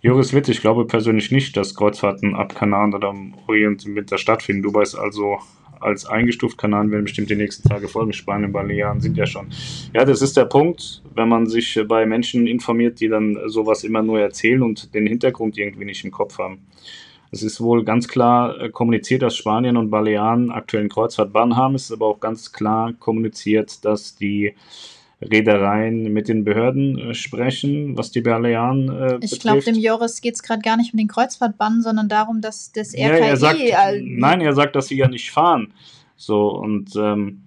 [0.00, 4.18] Joris Witt, ich glaube persönlich nicht, dass Kreuzfahrten ab Kanaren oder am Orient im Winter
[4.18, 4.62] stattfinden.
[4.62, 5.38] Dubai ist also
[5.80, 6.58] als eingestuft.
[6.58, 8.12] Kanaren werden bestimmt die nächsten Tage folgen.
[8.12, 9.48] Spanien, Balearen sind ja schon.
[9.92, 14.02] Ja, das ist der Punkt, wenn man sich bei Menschen informiert, die dann sowas immer
[14.02, 16.58] nur erzählen und den Hintergrund irgendwie nicht im Kopf haben.
[17.34, 21.74] Es ist wohl ganz klar äh, kommuniziert, dass Spanien und Balearen aktuellen Kreuzfahrtbahn haben.
[21.74, 24.54] Es ist aber auch ganz klar kommuniziert, dass die
[25.20, 30.36] Reedereien mit den Behörden äh, sprechen, was die Balearen äh, Ich glaube, dem Joris geht
[30.36, 33.00] es gerade gar nicht um den Kreuzfahrtbann, sondern darum, dass das RKI...
[33.00, 33.60] Ja, er sagt,
[34.02, 35.72] nein, er sagt, dass sie ja nicht fahren.
[36.16, 37.42] So, und ähm,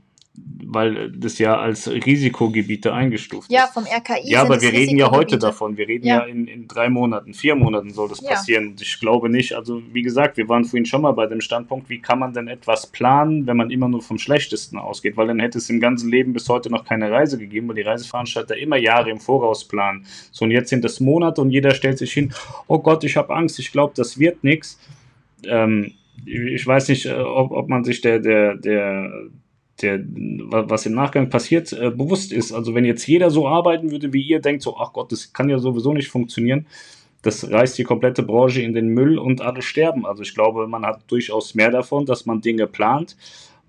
[0.69, 3.76] weil das ja als Risikogebiete eingestuft ja, ist.
[3.76, 4.30] Ja, vom RKI.
[4.30, 5.78] Ja, aber wir reden ja heute davon.
[5.78, 8.76] Wir reden ja, ja in, in, drei Monaten, vier Monaten soll das passieren.
[8.80, 12.00] Ich glaube nicht, also wie gesagt, wir waren vorhin schon mal bei dem Standpunkt, wie
[12.00, 15.17] kann man denn etwas planen, wenn man immer nur vom Schlechtesten ausgeht?
[15.17, 17.82] Weil dann hätte es im ganzen Leben bis heute noch keine Reise gegeben, weil die
[17.82, 20.06] Reiseveranstalter immer Jahre im Voraus planen.
[20.32, 22.34] So, und jetzt sind es Monate und jeder stellt sich hin,
[22.67, 24.80] oh Gott, ich habe Angst, ich glaube, das wird nichts.
[25.45, 25.93] Ähm,
[26.26, 29.12] ich weiß nicht, äh, ob, ob man sich der, der, der,
[29.81, 32.51] der, was im Nachgang passiert, äh, bewusst ist.
[32.51, 35.49] Also wenn jetzt jeder so arbeiten würde, wie ihr denkt, so, ach Gott, das kann
[35.49, 36.65] ja sowieso nicht funktionieren,
[37.21, 40.05] das reißt die komplette Branche in den Müll und alle sterben.
[40.05, 43.15] Also ich glaube, man hat durchaus mehr davon, dass man Dinge plant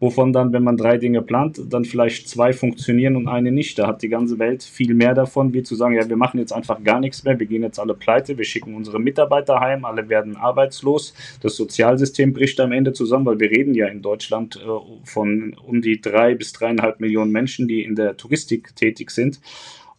[0.01, 3.79] wovon dann, wenn man drei Dinge plant, dann vielleicht zwei funktionieren und eine nicht.
[3.79, 6.53] Da hat die ganze Welt viel mehr davon, wie zu sagen, ja, wir machen jetzt
[6.53, 10.09] einfach gar nichts mehr, wir gehen jetzt alle pleite, wir schicken unsere Mitarbeiter heim, alle
[10.09, 14.69] werden arbeitslos, das Sozialsystem bricht am Ende zusammen, weil wir reden ja in Deutschland äh,
[15.05, 19.41] von um die drei bis dreieinhalb Millionen Menschen, die in der Touristik tätig sind.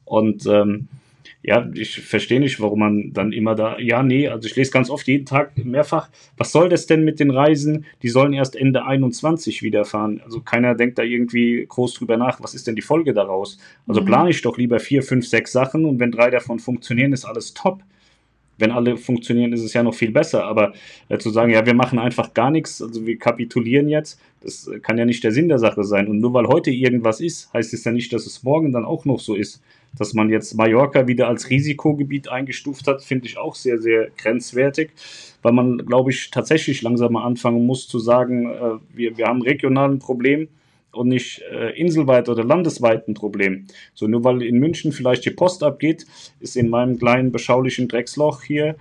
[0.06, 0.88] Und ähm,
[1.42, 4.90] ja, ich verstehe nicht, warum man dann immer da, ja, nee, also ich lese ganz
[4.90, 7.86] oft jeden Tag mehrfach, was soll das denn mit den Reisen?
[8.04, 10.20] Die sollen erst Ende 21 wieder fahren.
[10.26, 13.58] Also keiner denkt da irgendwie groß drüber nach, was ist denn die Folge daraus?
[13.88, 14.06] Also mhm.
[14.06, 17.54] plane ich doch lieber vier, fünf, sechs Sachen und wenn drei davon funktionieren, ist alles
[17.54, 17.84] top.
[18.58, 20.44] Wenn alle funktionieren, ist es ja noch viel besser.
[20.44, 20.74] Aber
[21.08, 24.98] äh, zu sagen, ja, wir machen einfach gar nichts, also wir kapitulieren jetzt, das kann
[24.98, 26.10] ja nicht der Sinn der Sache sein.
[26.10, 29.06] Und nur weil heute irgendwas ist, heißt es ja nicht, dass es morgen dann auch
[29.06, 29.62] noch so ist.
[29.98, 34.92] Dass man jetzt Mallorca wieder als Risikogebiet eingestuft hat, finde ich auch sehr, sehr grenzwertig,
[35.42, 39.42] weil man, glaube ich, tatsächlich langsam mal anfangen muss zu sagen, äh, wir, wir haben
[39.42, 40.48] regionalen Problem
[40.92, 43.68] und nicht äh, inselweit oder landesweit ein Problem.
[43.94, 46.06] So nur weil in München vielleicht die Post abgeht,
[46.40, 48.76] ist in meinem kleinen beschaulichen Drecksloch hier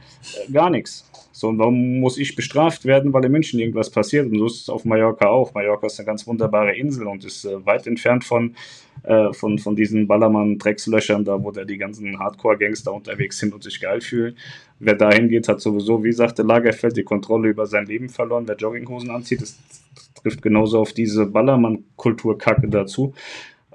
[0.47, 1.09] äh, gar nichts.
[1.39, 4.27] So, und warum muss ich bestraft werden, weil in München irgendwas passiert?
[4.27, 5.55] Und so ist es auf Mallorca auch.
[5.55, 8.57] Mallorca ist eine ganz wunderbare Insel und ist äh, weit entfernt von,
[9.05, 13.81] äh, von, von diesen Ballermann-Dreckslöchern, da wo da die ganzen Hardcore-Gangster unterwegs sind und sich
[13.81, 14.35] geil fühlen.
[14.81, 18.49] Wer dahin geht, hat sowieso, wie sagte Lagerfeld, die Kontrolle über sein Leben verloren.
[18.49, 19.61] Wer Jogginghosen anzieht, das
[20.21, 23.15] trifft genauso auf diese Ballermann-Kulturkacke dazu.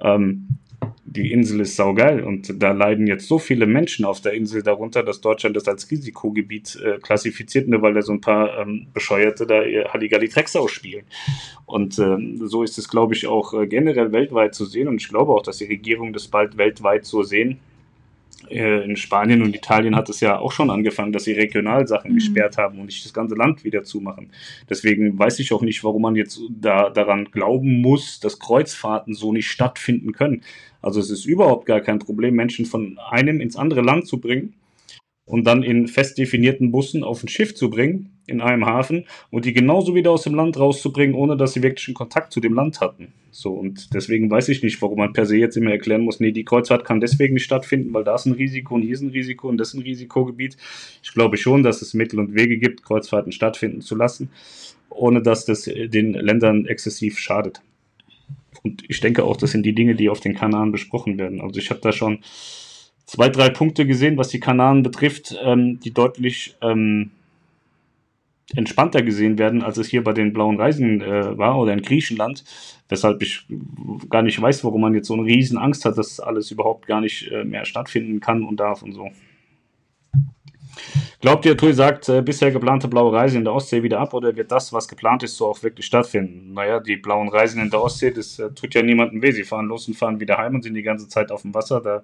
[0.02, 0.48] Ähm,
[1.04, 5.02] die Insel ist saugeil und da leiden jetzt so viele Menschen auf der Insel darunter,
[5.02, 9.46] dass Deutschland das als Risikogebiet äh, klassifiziert, nur weil da so ein paar ähm, Bescheuerte
[9.46, 11.04] da ihr Halligalli Drecksau spielen.
[11.66, 15.08] Und ähm, so ist es, glaube ich, auch äh, generell weltweit zu sehen und ich
[15.08, 17.60] glaube auch, dass die Regierungen das bald weltweit so sehen.
[18.50, 22.16] Äh, in Spanien und Italien hat es ja auch schon angefangen, dass sie Regionalsachen mhm.
[22.16, 24.30] gesperrt haben und nicht das ganze Land wieder zumachen.
[24.68, 29.32] Deswegen weiß ich auch nicht, warum man jetzt da, daran glauben muss, dass Kreuzfahrten so
[29.32, 30.42] nicht stattfinden können.
[30.82, 34.54] Also es ist überhaupt gar kein Problem, Menschen von einem ins andere Land zu bringen
[35.26, 39.44] und dann in fest definierten Bussen auf ein Schiff zu bringen, in einem Hafen, und
[39.44, 42.54] die genauso wieder aus dem Land rauszubringen, ohne dass sie wirklich einen Kontakt zu dem
[42.54, 43.12] Land hatten.
[43.30, 46.30] So, und deswegen weiß ich nicht, warum man per se jetzt immer erklären muss, nee,
[46.30, 49.10] die Kreuzfahrt kann deswegen nicht stattfinden, weil da ist ein Risiko und hier ist ein
[49.10, 50.56] Risiko und das ist ein Risikogebiet.
[51.02, 54.30] Ich glaube schon, dass es Mittel und Wege gibt, Kreuzfahrten stattfinden zu lassen,
[54.90, 57.60] ohne dass das den Ländern exzessiv schadet.
[58.62, 61.40] Und ich denke auch, das sind die Dinge, die auf den Kanaren besprochen werden.
[61.40, 62.20] Also ich habe da schon
[63.06, 67.10] zwei, drei Punkte gesehen, was die Kanaren betrifft, ähm, die deutlich ähm,
[68.54, 72.44] entspannter gesehen werden, als es hier bei den blauen Reisen äh, war oder in Griechenland.
[72.88, 73.46] Weshalb ich
[74.10, 77.00] gar nicht weiß, warum man jetzt so eine riesen Angst hat, dass alles überhaupt gar
[77.00, 79.10] nicht äh, mehr stattfinden kann und darf und so.
[81.20, 84.36] Glaubt ihr, Tui sagt, äh, bisher geplante blaue Reise in der Ostsee wieder ab oder
[84.36, 86.52] wird das, was geplant ist, so auch wirklich stattfinden?
[86.52, 89.32] Naja, die blauen Reisen in der Ostsee, das äh, tut ja niemandem weh.
[89.32, 91.80] Sie fahren los und fahren wieder heim und sind die ganze Zeit auf dem Wasser.
[91.80, 92.02] Da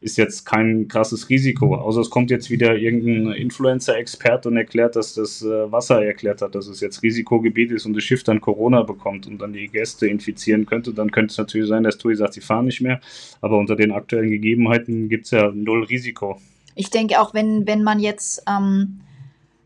[0.00, 1.74] ist jetzt kein krasses Risiko.
[1.74, 6.54] Außer es kommt jetzt wieder irgendein Influencer-Experte und erklärt, dass das äh, Wasser erklärt hat,
[6.54, 10.06] dass es jetzt Risikogebiet ist und das Schiff dann Corona bekommt und dann die Gäste
[10.06, 10.94] infizieren könnte.
[10.94, 13.00] Dann könnte es natürlich sein, dass Tui sagt, sie fahren nicht mehr.
[13.40, 16.40] Aber unter den aktuellen Gegebenheiten gibt es ja null Risiko.
[16.74, 19.00] Ich denke auch, wenn, wenn man jetzt ähm,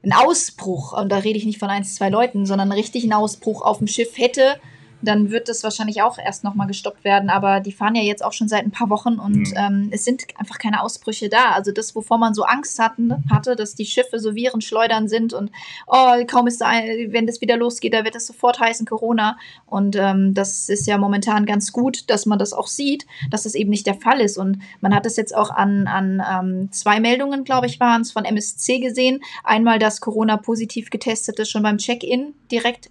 [0.02, 3.62] einen Ausbruch, und da rede ich nicht von ein, zwei Leuten, sondern einen richtigen Ausbruch
[3.62, 4.56] auf dem Schiff hätte,
[5.02, 7.30] dann wird das wahrscheinlich auch erst nochmal gestoppt werden.
[7.30, 9.54] Aber die fahren ja jetzt auch schon seit ein paar Wochen und mhm.
[9.56, 11.52] ähm, es sind einfach keine Ausbrüche da.
[11.52, 15.32] Also das, wovor man so Angst hatten, hatte, dass die Schiffe so Viren schleudern sind
[15.32, 15.50] und
[15.87, 19.37] oh, kaum ist da, ein, wenn das wieder losgeht, da wird das sofort heißen Corona.
[19.66, 23.54] Und ähm, das ist ja momentan ganz gut, dass man das auch sieht, dass das
[23.54, 24.38] eben nicht der Fall ist.
[24.38, 28.12] Und man hat es jetzt auch an, an ähm, zwei Meldungen, glaube ich, waren es
[28.12, 29.20] von MSC gesehen.
[29.44, 32.90] Einmal, dass Corona positiv getestet ist, schon beim Check-in direkt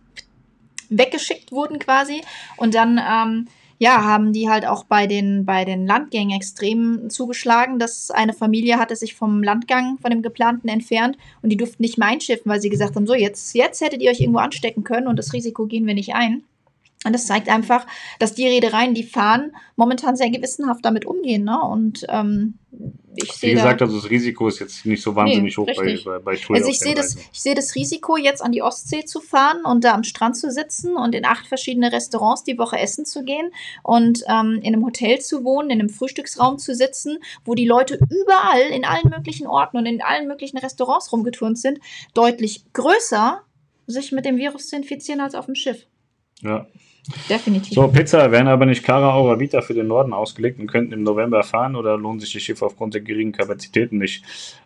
[0.89, 2.21] weggeschickt wurden quasi.
[2.57, 7.77] Und dann, ähm, ja, haben die halt auch bei den, bei den Landgängen extrem zugeschlagen,
[7.77, 11.97] dass eine Familie hatte sich vom Landgang, von dem geplanten entfernt und die durften nicht
[11.97, 15.07] mehr einschiffen, weil sie gesagt haben, so, jetzt, jetzt hättet ihr euch irgendwo anstecken können
[15.07, 16.43] und das Risiko gehen wir nicht ein.
[17.05, 17.85] Und das zeigt einfach,
[18.19, 21.43] dass die Reedereien, die fahren, momentan sehr gewissenhaft damit umgehen.
[21.43, 21.61] Ne?
[21.61, 22.55] Und ähm,
[23.15, 23.51] ich sehe.
[23.51, 26.03] Wie gesagt, da, also das Risiko ist jetzt nicht so wahnsinnig nee, hoch richtig.
[26.03, 29.05] bei, bei, bei Also ich sehe das, ich sehe das Risiko, jetzt an die Ostsee
[29.05, 32.77] zu fahren und da am Strand zu sitzen und in acht verschiedene Restaurants die Woche
[32.77, 33.51] essen zu gehen
[33.83, 37.99] und ähm, in einem Hotel zu wohnen, in einem Frühstücksraum zu sitzen, wo die Leute
[38.09, 41.79] überall in allen möglichen Orten und in allen möglichen Restaurants rumgeturnt sind,
[42.13, 43.41] deutlich größer,
[43.87, 45.85] sich mit dem Virus zu infizieren als auf dem Schiff.
[46.41, 46.67] Ja,
[47.29, 47.73] Definitiv.
[47.73, 51.03] So, Pizza werden aber nicht Cara Aura Vita für den Norden ausgelegt und könnten im
[51.03, 54.23] November fahren oder lohnen sich die Schiffe aufgrund der geringen Kapazitäten nicht?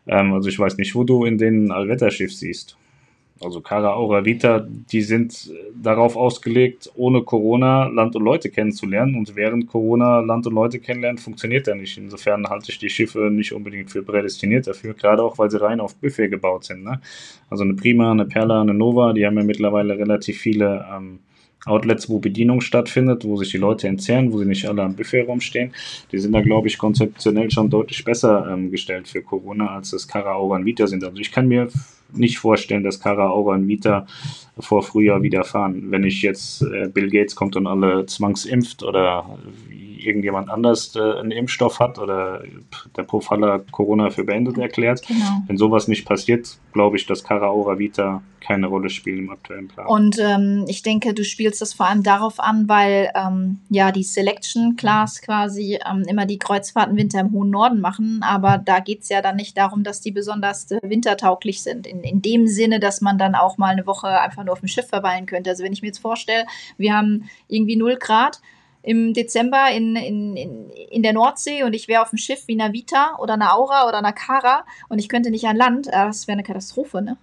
[0.07, 2.77] Ähm, also ich weiß nicht, wo du in den Allwetterschiff siehst.
[3.41, 9.15] Also Cara Aura Vita, die sind darauf ausgelegt, ohne Corona Land und Leute kennenzulernen.
[9.15, 11.97] Und während Corona Land und Leute kennenlernen, funktioniert ja nicht.
[11.97, 15.79] Insofern halte ich die Schiffe nicht unbedingt für prädestiniert dafür, gerade auch, weil sie rein
[15.79, 16.83] auf Buffet gebaut sind.
[16.83, 16.99] Ne?
[17.49, 21.19] Also eine Prima, eine Perla, eine Nova, die haben ja mittlerweile relativ viele ähm,
[21.65, 25.21] Outlets, wo Bedienung stattfindet, wo sich die Leute entzehren, wo sie nicht alle am Buffet
[25.21, 25.73] rumstehen.
[26.11, 30.07] Die sind da, glaube ich, konzeptionell schon deutlich besser ähm, gestellt für Corona, als das
[30.07, 31.03] Cara Aura und Vita sind.
[31.03, 31.69] Also ich kann mir
[32.13, 34.07] nicht vorstellen, dass Cara Aura und Vita
[34.57, 35.91] vor Frühjahr wieder fahren.
[35.91, 39.37] Wenn ich jetzt äh, Bill Gates kommt und alle zwangsimpft oder
[40.05, 42.43] irgendjemand anders äh, einen Impfstoff hat oder
[42.95, 45.05] der Profaller Corona für beendet erklärt.
[45.07, 45.43] Genau.
[45.47, 49.67] Wenn sowas nicht passiert, glaube ich, dass Cara Aura Vita keine Rolle spielt im aktuellen
[49.67, 49.87] Plan.
[49.87, 54.03] Und ähm, ich denke, du spielst das vor allem darauf an, weil ähm, ja die
[54.03, 59.01] Selection Class quasi ähm, immer die Kreuzfahrten Winter im hohen Norden machen, aber da geht
[59.01, 61.85] es ja dann nicht darum, dass die besonders äh, wintertauglich sind.
[61.85, 64.67] In, in dem Sinne, dass man dann auch mal eine Woche einfach nur auf dem
[64.67, 65.49] Schiff verweilen könnte.
[65.49, 66.45] Also wenn ich mir jetzt vorstelle,
[66.77, 68.41] wir haben irgendwie 0 Grad,
[68.89, 72.59] im Dezember in, in, in, in der Nordsee und ich wäre auf dem Schiff wie
[72.59, 75.91] eine Vita oder eine Aura oder eine Cara und ich könnte nicht an Land, äh,
[75.91, 77.17] das wäre eine Katastrophe, ne?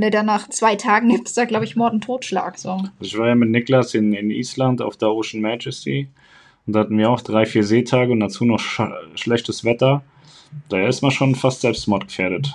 [0.00, 2.56] Er dann nach zwei Tagen gibt es da, glaube ich, Mord und Totschlag.
[2.56, 2.84] So.
[3.00, 6.06] Ich war ja mit Niklas in, in Island auf der Ocean Majesty
[6.64, 8.80] und da hatten wir auch drei, vier Seetage und dazu noch sch
[9.16, 10.04] schlechtes Wetter.
[10.68, 12.54] Da ist man schon fast selbstmordgefährdet.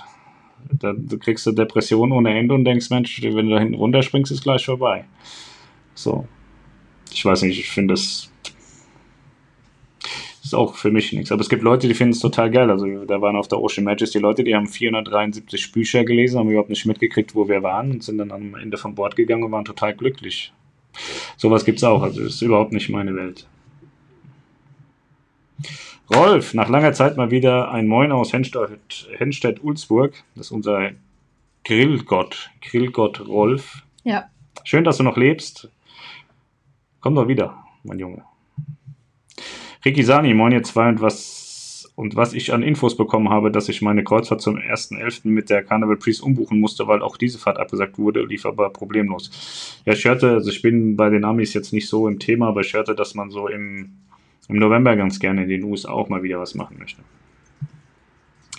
[0.72, 4.32] Da du kriegst du Depression ohne Ende und denkst, Mensch, wenn du da hinten runterspringst,
[4.32, 5.04] ist gleich vorbei.
[5.94, 6.26] So
[7.14, 8.30] ich weiß nicht, ich finde das
[10.44, 11.32] ist auch für mich nichts.
[11.32, 12.70] Aber es gibt Leute, die finden es total geil.
[12.70, 16.68] Also da waren auf der Ocean Majesty Leute, die haben 473 Bücher gelesen, haben überhaupt
[16.68, 19.64] nicht mitgekriegt, wo wir waren und sind dann am Ende von Bord gegangen und waren
[19.64, 20.52] total glücklich.
[21.38, 22.02] Sowas gibt es auch.
[22.02, 23.46] Also das ist überhaupt nicht meine Welt.
[26.14, 30.12] Rolf, nach langer Zeit mal wieder ein Moin aus Henstedt-Ulzburg.
[30.34, 30.90] Das ist unser
[31.64, 32.50] Grillgott.
[32.60, 33.82] Grillgott Rolf.
[34.04, 34.24] Ja.
[34.64, 35.70] Schön, dass du noch lebst.
[37.04, 38.22] Komm doch wieder, mein Junge.
[39.84, 43.68] Ricky Sani, moin ihr zwei und was, und was ich an Infos bekommen habe, dass
[43.68, 45.28] ich meine Kreuzfahrt zum 1.11.
[45.28, 49.82] mit der Carnival Priest umbuchen musste, weil auch diese Fahrt abgesagt wurde, lief aber problemlos.
[49.84, 52.62] Ja, ich hörte, also ich bin bei den Amis jetzt nicht so im Thema, aber
[52.62, 53.90] ich hörte, dass man so im,
[54.48, 57.02] im November ganz gerne in den USA auch mal wieder was machen möchte.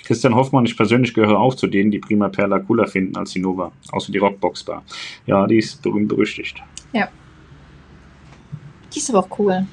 [0.03, 3.39] Christian Hoffmann, ich persönlich gehöre auch zu denen, die Prima Perla cooler finden als die
[3.39, 4.83] Nova, außer die Rockbox Bar.
[5.25, 6.61] Ja, die ist berühmt berüchtigt.
[6.93, 7.09] Ja.
[8.95, 9.65] Die ist aber auch cool.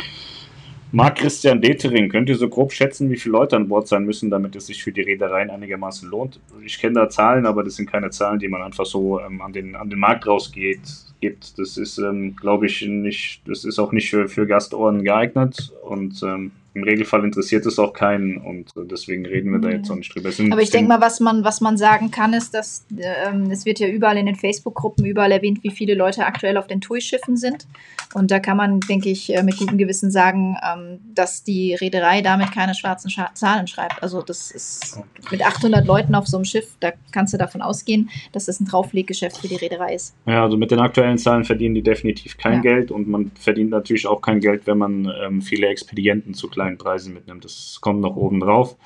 [0.94, 4.28] Marc Christian Detering, könnt ihr so grob schätzen, wie viele Leute an Bord sein müssen,
[4.28, 6.38] damit es sich für die Reedereien einigermaßen lohnt?
[6.66, 9.54] Ich kenne da Zahlen, aber das sind keine Zahlen, die man einfach so ähm, an,
[9.54, 10.80] den, an den Markt rausgeht,
[11.22, 11.58] gibt.
[11.58, 16.22] Das ist, ähm, glaube ich, nicht, das ist auch nicht für, für Gastohren geeignet und
[16.22, 20.14] ähm, im Regelfall interessiert es auch keinen und deswegen reden wir da jetzt auch nicht
[20.14, 20.30] drüber.
[20.50, 23.78] Aber ich denke mal, was man, was man sagen kann, ist, dass ähm, es wird
[23.78, 27.66] ja überall in den Facebook-Gruppen überall erwähnt, wie viele Leute aktuell auf den TUI-Schiffen sind.
[28.14, 32.22] Und da kann man, denke ich, äh, mit gutem Gewissen sagen, ähm, dass die Reederei
[32.22, 34.02] damit keine schwarzen Scha Zahlen schreibt.
[34.02, 38.10] Also das ist mit 800 Leuten auf so einem Schiff, da kannst du davon ausgehen,
[38.32, 40.14] dass das ein Draufleggeschäft für die Reederei ist.
[40.26, 42.60] Ja, also mit den aktuellen Zahlen verdienen die definitiv kein ja.
[42.60, 46.78] Geld und man verdient natürlich auch kein Geld, wenn man ähm, viele Expedienten zu kleinen
[46.78, 47.44] Preisen mitnimmt.
[47.44, 48.76] Das kommt noch oben drauf.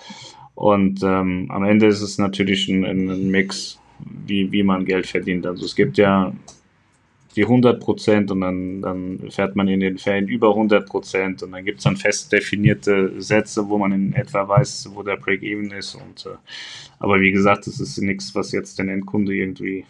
[0.54, 5.46] Und ähm, am Ende ist es natürlich ein, ein Mix, wie, wie man Geld verdient.
[5.46, 6.32] Also es gibt ja
[7.34, 11.52] die 100 Prozent und dann, dann fährt man in den Ferien über 100 Prozent und
[11.52, 15.70] dann gibt es dann fest definierte Sätze, wo man in etwa weiß, wo der Break-Even
[15.70, 15.94] ist.
[15.94, 16.36] Und, äh,
[16.98, 19.84] aber wie gesagt, das ist nichts, was jetzt den Endkunde irgendwie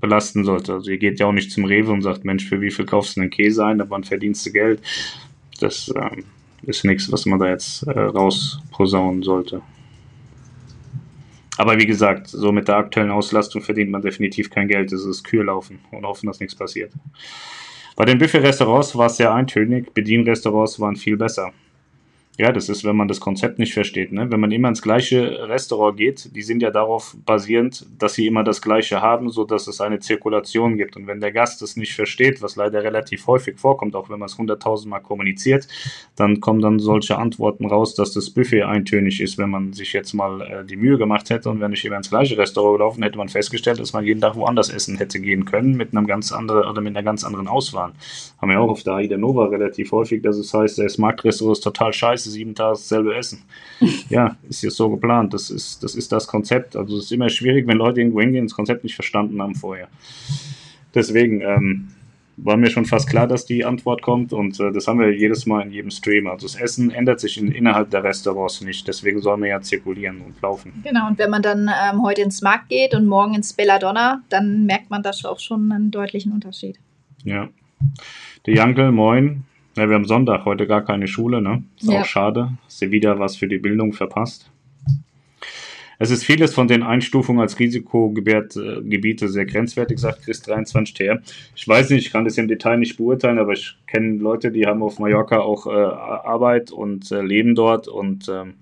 [0.00, 0.74] belasten sollte.
[0.74, 3.16] Also ihr geht ja auch nicht zum Rewe und sagt, Mensch, für wie viel kaufst
[3.16, 4.80] du einen Käse ein, aber wann verdienst du Geld?
[5.58, 6.22] Das ähm,
[6.68, 9.62] ist nichts, was man da jetzt äh, rausposaunen sollte.
[11.56, 14.92] Aber wie gesagt, so mit der aktuellen Auslastung verdient man definitiv kein Geld.
[14.92, 16.92] Es ist Kürlaufen und hoffen, dass nichts passiert.
[17.96, 19.92] Bei den Buffet-Restaurants war es sehr eintönig.
[19.92, 21.52] Bedienrestaurants waren viel besser.
[22.40, 24.12] Ja, das ist, wenn man das Konzept nicht versteht.
[24.12, 24.30] Ne?
[24.30, 28.44] Wenn man immer ins gleiche Restaurant geht, die sind ja darauf basierend, dass sie immer
[28.44, 30.96] das Gleiche haben, sodass es eine Zirkulation gibt.
[30.96, 34.26] Und wenn der Gast das nicht versteht, was leider relativ häufig vorkommt, auch wenn man
[34.26, 35.66] es hunderttausendmal kommuniziert,
[36.14, 40.12] dann kommen dann solche Antworten raus, dass das Buffet eintönig ist, wenn man sich jetzt
[40.12, 43.18] mal äh, die Mühe gemacht hätte und wenn ich immer ins gleiche Restaurant gelaufen, hätte
[43.18, 46.68] man festgestellt, dass man jeden Tag woanders essen hätte gehen können mit einem ganz anderen
[46.68, 47.94] oder mit einer ganz anderen Auswahl.
[48.40, 51.64] Haben wir auch auf der AIDA Nova relativ häufig, dass es heißt, das Marktrestaurant ist
[51.64, 53.42] total scheiße sieben Tage dasselbe essen.
[54.08, 55.34] ja, ist jetzt so geplant.
[55.34, 56.76] Das ist, das ist das Konzept.
[56.76, 59.54] Also es ist immer schwierig, wenn Leute irgendwo hingehen und das Konzept nicht verstanden haben
[59.54, 59.88] vorher.
[60.94, 61.88] Deswegen, ähm,
[62.40, 65.46] war mir schon fast klar, dass die Antwort kommt und äh, das haben wir jedes
[65.46, 66.26] Mal in jedem Stream.
[66.26, 70.20] Also das Essen ändert sich in, innerhalb der Restaurants nicht, deswegen sollen wir ja zirkulieren
[70.20, 70.72] und laufen.
[70.84, 74.66] Genau, und wenn man dann ähm, heute ins Markt geht und morgen ins Belladonna, dann
[74.66, 76.78] merkt man da auch schon einen deutlichen Unterschied.
[77.24, 77.48] Ja.
[78.46, 79.44] Der Jankel, moin.
[79.76, 81.62] Ja, wir haben Sonntag, heute gar keine Schule, ne?
[81.78, 82.00] Ist ja.
[82.00, 82.52] auch schade.
[82.64, 84.50] Hast du wieder was für die Bildung verpasst?
[86.00, 91.20] Es ist vieles von den Einstufungen als Risikogebiete äh, sehr grenzwertig, sagt Chris 23 TR.
[91.56, 94.66] Ich weiß nicht, ich kann das im Detail nicht beurteilen, aber ich kenne Leute, die
[94.66, 98.54] haben auf Mallorca auch äh, Arbeit und äh, leben dort und ähm,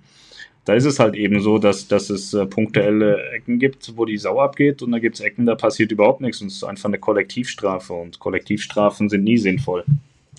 [0.64, 4.16] da ist es halt eben so, dass, dass es äh, punktuelle Ecken gibt, wo die
[4.16, 6.86] Sau abgeht und da gibt es Ecken, da passiert überhaupt nichts und es ist einfach
[6.86, 9.84] eine Kollektivstrafe und Kollektivstrafen sind nie sinnvoll,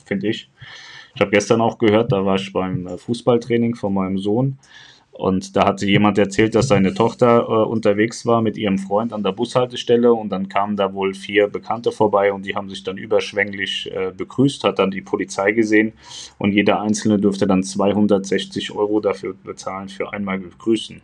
[0.07, 0.49] finde ich.
[1.15, 4.57] Ich habe gestern auch gehört, da war ich beim äh, Fußballtraining von meinem Sohn
[5.17, 9.23] und da hatte jemand erzählt, dass seine Tochter äh, unterwegs war mit ihrem Freund an
[9.23, 12.97] der Bushaltestelle und dann kamen da wohl vier Bekannte vorbei und die haben sich dann
[12.97, 15.93] überschwänglich äh, begrüßt, hat dann die Polizei gesehen
[16.37, 21.01] und jeder Einzelne durfte dann 260 Euro dafür bezahlen für einmal begrüßen.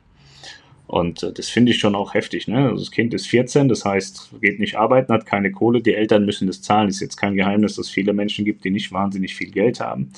[0.88, 2.48] Und äh, das finde ich schon auch heftig.
[2.48, 2.70] Ne?
[2.70, 6.26] Also das Kind ist 14, das heißt, geht nicht arbeiten, hat keine Kohle, die Eltern
[6.26, 6.90] müssen das zahlen.
[6.90, 10.12] Ist jetzt kein Geheimnis, dass es viele Menschen gibt, die nicht wahnsinnig viel Geld haben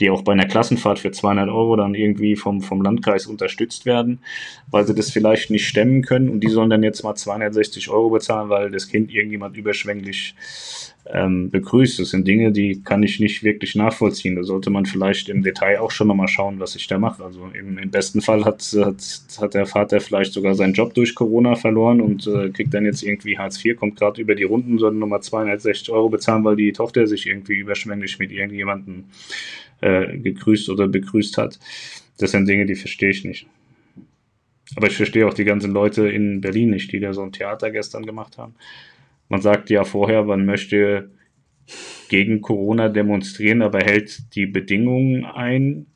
[0.00, 4.18] die auch bei einer Klassenfahrt für 200 Euro dann irgendwie vom, vom Landkreis unterstützt werden,
[4.70, 8.10] weil sie das vielleicht nicht stemmen können und die sollen dann jetzt mal 260 Euro
[8.10, 10.34] bezahlen, weil das Kind irgendjemand überschwänglich
[11.06, 11.98] ähm, begrüßt.
[11.98, 14.36] Das sind Dinge, die kann ich nicht wirklich nachvollziehen.
[14.36, 17.22] Da sollte man vielleicht im Detail auch schon nochmal schauen, was ich da mache.
[17.22, 21.14] Also im, im besten Fall hat, hat, hat der Vater vielleicht sogar seinen Job durch
[21.14, 24.78] Corona verloren und äh, kriegt dann jetzt irgendwie Hartz IV, kommt gerade über die Runden,
[24.78, 29.04] soll nochmal 260 Euro bezahlen, weil die Tochter sich irgendwie überschwänglich mit irgendjemandem
[29.82, 31.58] äh, gegrüßt oder begrüßt hat.
[32.18, 33.46] Das sind Dinge, die verstehe ich nicht.
[34.76, 37.70] Aber ich verstehe auch die ganzen Leute in Berlin nicht, die da so ein Theater
[37.70, 38.54] gestern gemacht haben.
[39.28, 41.10] Man sagt ja vorher, man möchte
[42.08, 45.86] gegen Corona demonstrieren, aber hält die Bedingungen ein.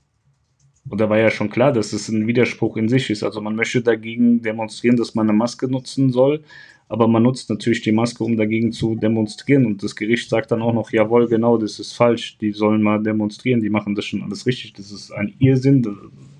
[0.88, 3.22] Und da war ja schon klar, dass es ein Widerspruch in sich ist.
[3.22, 6.42] Also man möchte dagegen demonstrieren, dass man eine Maske nutzen soll,
[6.88, 9.66] aber man nutzt natürlich die Maske, um dagegen zu demonstrieren.
[9.66, 13.02] Und das Gericht sagt dann auch noch, jawohl, genau, das ist falsch, die sollen mal
[13.02, 14.72] demonstrieren, die machen das schon alles richtig.
[14.72, 15.86] Das ist ein Irrsinn,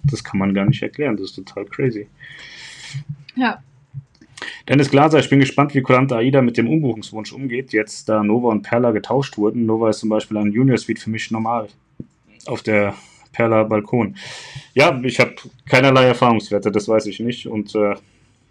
[0.05, 2.09] das kann man gar nicht erklären, das ist total crazy.
[3.37, 3.63] Ja.
[4.69, 8.51] Dennis Glaser, ich bin gespannt, wie Kurante AIDA mit dem Umbuchungswunsch umgeht, jetzt da Nova
[8.51, 9.65] und Perla getauscht wurden.
[9.65, 11.69] Nova ist zum Beispiel ein Junior Suite für mich normal
[12.45, 12.95] auf der
[13.33, 14.17] Perla Balkon.
[14.75, 17.47] Ja, ich habe keinerlei Erfahrungswerte, das weiß ich nicht.
[17.47, 17.95] Und äh,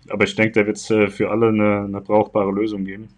[0.10, 3.10] aber ich denke, da wird es äh, für alle eine, eine, brauchbare Lösung geben.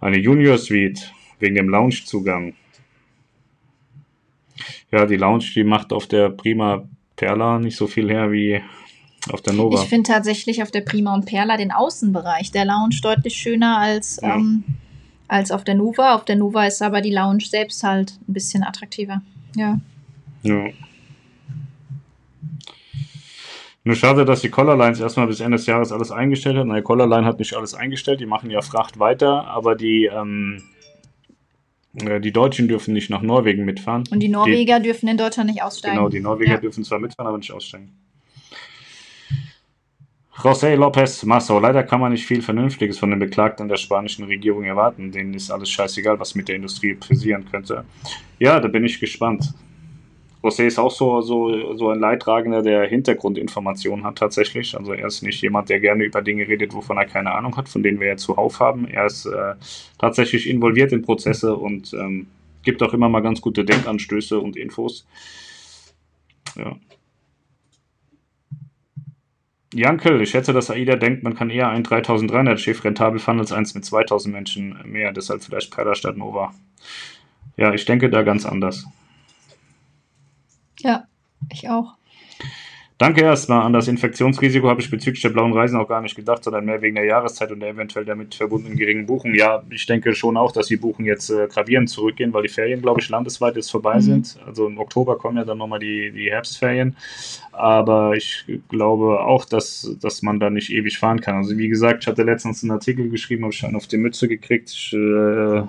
[0.00, 2.54] Eine Junior Suite wegen dem Loungezugang.
[4.90, 6.86] Ja, die Lounge, die macht auf der Prima
[7.16, 8.60] Perla nicht so viel her wie
[9.30, 9.82] auf der Nova.
[9.82, 14.18] Ich finde tatsächlich auf der Prima und Perla den Außenbereich der Lounge deutlich schöner als,
[14.22, 14.34] ja.
[14.34, 14.64] ähm,
[15.28, 16.14] als auf der Nova.
[16.14, 19.22] Auf der Nova ist aber die Lounge selbst halt ein bisschen attraktiver.
[19.56, 19.78] Ja.
[20.42, 20.66] Ja.
[23.82, 26.66] Nur schade, dass die Collarlines erstmal bis Ende des Jahres alles eingestellt hat.
[26.66, 30.62] Nein, Collarline hat nicht alles eingestellt, die machen ja Fracht weiter, aber die, ähm,
[31.94, 34.04] äh, die Deutschen dürfen nicht nach Norwegen mitfahren.
[34.10, 35.96] Und die Norweger die, dürfen in Deutschland nicht aussteigen.
[35.96, 36.60] Genau, die Norweger ja.
[36.60, 37.90] dürfen zwar mitfahren, aber nicht aussteigen.
[40.42, 41.58] José López Masso.
[41.58, 45.12] Leider kann man nicht viel Vernünftiges von den Beklagten der spanischen Regierung erwarten.
[45.12, 47.84] Denen ist alles scheißegal, was mit der Industrie passieren könnte.
[48.38, 49.52] Ja, da bin ich gespannt.
[50.42, 54.74] José ist auch so, so, so ein Leidtragender, der Hintergrundinformationen hat tatsächlich.
[54.74, 57.68] Also er ist nicht jemand, der gerne über Dinge redet, wovon er keine Ahnung hat,
[57.68, 58.88] von denen wir ja zuhauf haben.
[58.88, 59.54] Er ist äh,
[59.98, 62.28] tatsächlich involviert in Prozesse und ähm,
[62.62, 65.06] gibt auch immer mal ganz gute Denkanstöße und Infos.
[66.56, 66.76] Ja.
[69.72, 73.52] Jankel, ich schätze, dass AIDA denkt, man kann eher ein 3300 Schiff rentabel fahren als
[73.52, 76.52] eins mit 2000 Menschen mehr, deshalb vielleicht Perla statt Nova.
[77.56, 78.86] Ja, ich denke da ganz anders.
[80.80, 81.04] Ja,
[81.52, 81.94] ich auch.
[83.00, 83.62] Danke erstmal.
[83.62, 86.82] An das Infektionsrisiko habe ich bezüglich der blauen Reisen auch gar nicht gedacht, sondern mehr
[86.82, 89.34] wegen der Jahreszeit und der eventuell damit verbundenen geringen Buchungen.
[89.34, 92.82] Ja, ich denke schon auch, dass die Buchungen jetzt äh, gravierend zurückgehen, weil die Ferien,
[92.82, 94.00] glaube ich, landesweit jetzt vorbei mhm.
[94.02, 94.38] sind.
[94.44, 96.94] Also im Oktober kommen ja dann nochmal die, die Herbstferien.
[97.52, 101.36] Aber ich glaube auch, dass, dass man da nicht ewig fahren kann.
[101.36, 104.28] Also wie gesagt, ich hatte letztens einen Artikel geschrieben, habe ich einen auf die Mütze
[104.28, 104.68] gekriegt.
[104.68, 105.62] Ich, äh,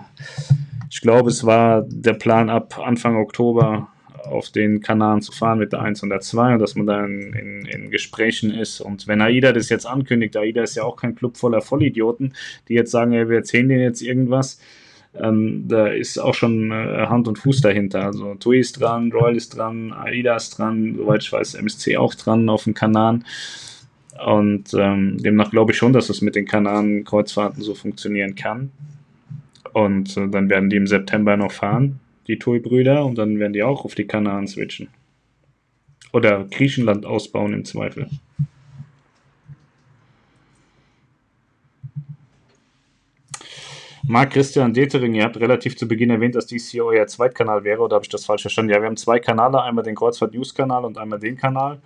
[0.90, 3.88] ich glaube, es war der Plan ab Anfang Oktober
[4.26, 7.06] auf den Kanaren zu fahren mit der 1 und der 2 und dass man da
[7.06, 8.82] in, in, Gesprächen ist.
[8.82, 12.34] Und wenn AIDA das jetzt ankündigt, AIDA ist ja auch kein Club voller Vollidioten,
[12.68, 14.60] die jetzt sagen, ja, wir erzählen denen jetzt irgendwas.
[15.14, 18.06] Ähm, da ist auch schon äh, Hand und Fuß dahinter.
[18.06, 22.16] Also TUI ist dran, Royal ist dran, AIDA ist dran, soweit ich weiß, MSC auch
[22.16, 23.26] dran auf den Kanaren.
[24.26, 28.72] Und ähm, demnach glaube ich schon, dass es mit den Kanaren-Kreuzfahrten so funktionieren kann.
[29.74, 33.64] Und äh, dann werden die im September noch fahren, die Tui-Brüder, und dann werden die
[33.64, 34.90] auch auf die Kanaren switchen.
[36.14, 38.10] Oder Griechenland ausbauen im Zweifel.
[44.04, 47.82] Marc Christian Detering, ihr habt relativ zu Beginn erwähnt, dass dies hier euer Zweitkanal wäre,
[47.82, 48.72] oder habe ich das falsch verstanden?
[48.72, 51.80] Ja, wir haben zwei Kanäle, einmal den Kreuzfahrt News Kanal und einmal den Kanal.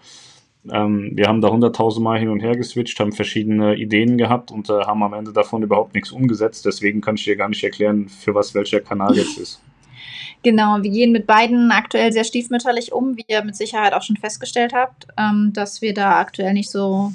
[0.71, 4.73] Ähm, wir haben da hunderttausend hin und her geswitcht, haben verschiedene Ideen gehabt und äh,
[4.73, 6.65] haben am Ende davon überhaupt nichts umgesetzt.
[6.65, 9.61] Deswegen kann ich dir gar nicht erklären, für was welcher Kanal jetzt ist.
[10.45, 14.15] Genau, wir gehen mit beiden aktuell sehr stiefmütterlich um, wie ihr mit Sicherheit auch schon
[14.15, 17.13] festgestellt habt, ähm, dass wir da aktuell nicht so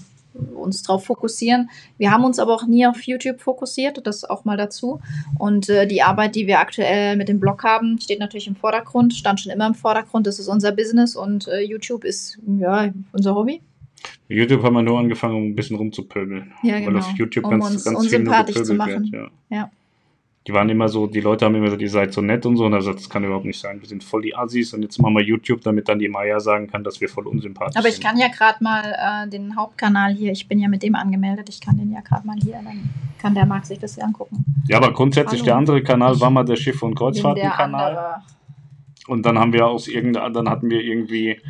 [0.57, 1.70] uns drauf fokussieren.
[1.97, 5.01] Wir haben uns aber auch nie auf YouTube fokussiert, das auch mal dazu.
[5.39, 9.14] Und äh, die Arbeit, die wir aktuell mit dem Blog haben, steht natürlich im Vordergrund,
[9.14, 10.26] stand schon immer im Vordergrund.
[10.26, 13.61] Das ist unser Business und äh, YouTube ist ja unser Hobby.
[14.26, 16.53] YouTube haben wir nur angefangen, um ein bisschen rumzupöbeln.
[16.64, 16.95] Ja, genau.
[16.95, 19.05] Weil auf YouTube um ganz, uns ganz unsympathisch zu machen.
[19.05, 19.57] Wird, ja.
[19.57, 19.70] ja
[20.51, 22.64] die waren immer so, die Leute haben immer gesagt, ihr seid so nett und so.
[22.64, 23.80] Und er sagt, das kann überhaupt nicht sein.
[23.80, 26.66] Wir sind voll die Assis und jetzt machen wir YouTube, damit dann die Maya sagen
[26.66, 27.80] kann, dass wir voll unsympathisch sind.
[27.80, 30.96] Aber ich kann ja gerade mal äh, den Hauptkanal hier, ich bin ja mit dem
[30.96, 34.05] angemeldet, ich kann den ja gerade mal hier, dann kann der Marc sich das hier
[34.05, 34.44] angucken.
[34.66, 35.46] Ja, aber grundsätzlich Hallo.
[35.46, 38.22] der andere Kanal war mal der Schiff- und Kreuzfahrtenkanal.
[39.07, 41.40] Und dann haben wir aus irgendeinem, dann hatten wir irgendwie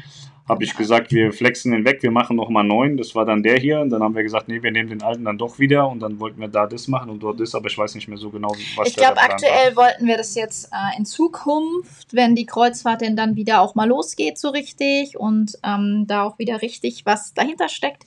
[0.50, 2.96] habe ich gesagt, wir flexen den weg, wir machen nochmal neun.
[2.96, 3.80] Das war dann der hier.
[3.80, 5.88] Und dann haben wir gesagt, nee, wir nehmen den alten dann doch wieder.
[5.88, 8.18] Und dann wollten wir da das machen und dort das, aber ich weiß nicht mehr
[8.18, 9.84] so genau, was Ich glaube, aktuell war.
[9.84, 13.88] wollten wir das jetzt äh, in Zukunft, wenn die Kreuzfahrt denn dann wieder auch mal
[13.88, 18.04] losgeht, so richtig und ähm, da auch wieder richtig was dahinter steckt,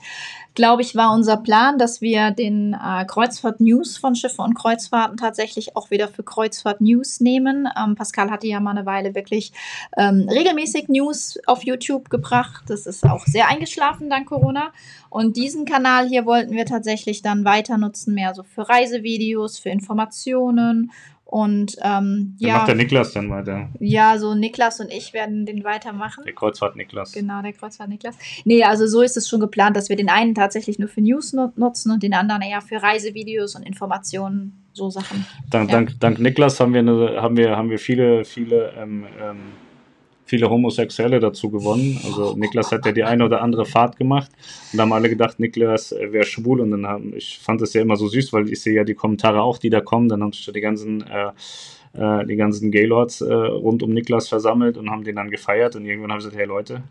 [0.56, 5.18] glaube ich, war unser Plan, dass wir den äh, Kreuzfahrt News von Schiffe und Kreuzfahrten
[5.18, 7.68] tatsächlich auch wieder für Kreuzfahrt News nehmen.
[7.78, 9.52] Ähm, Pascal hatte ja mal eine Weile wirklich
[9.98, 12.66] ähm, regelmäßig News auf YouTube gebracht.
[12.68, 14.72] Das ist auch sehr eingeschlafen dank Corona.
[15.10, 19.70] Und diesen Kanal hier wollten wir tatsächlich dann weiter nutzen, mehr so für Reisevideos, für
[19.70, 20.92] Informationen
[21.34, 22.58] und ähm, ja.
[22.58, 23.68] macht der Niklas dann weiter.
[23.80, 26.24] Ja, so Niklas und ich werden den weitermachen.
[26.26, 27.12] Der Kreuzfahrt Niklas.
[27.12, 28.16] Genau, der Kreuzfahrt Niklas.
[28.46, 31.34] Nee, also so ist es schon geplant, dass wir den einen tatsächlich nur für News
[31.56, 35.26] nutzen und den anderen eher für Reisevideos und Informationen, so Sachen.
[35.50, 35.78] Dank, ja.
[35.78, 39.38] dank, dank Niklas haben wir, eine, haben wir, haben wir viele, viele ähm, ähm,
[40.26, 42.00] viele Homosexuelle dazu gewonnen.
[42.06, 44.32] Also Niklas hat ja die eine oder andere Fahrt gemacht.
[44.72, 46.62] Und haben alle gedacht, Niklas wäre schwul.
[46.62, 48.96] Und dann haben, ich fand das ja immer so süß, weil ich sehe ja die
[48.96, 51.32] Kommentare auch, die da kommen, dann haben sich die ganzen äh,
[51.94, 55.76] äh, die ganzen Gaylords äh, rund um Niklas versammelt und haben den dann gefeiert.
[55.76, 56.84] Und irgendwann haben sie gesagt, hey Leute,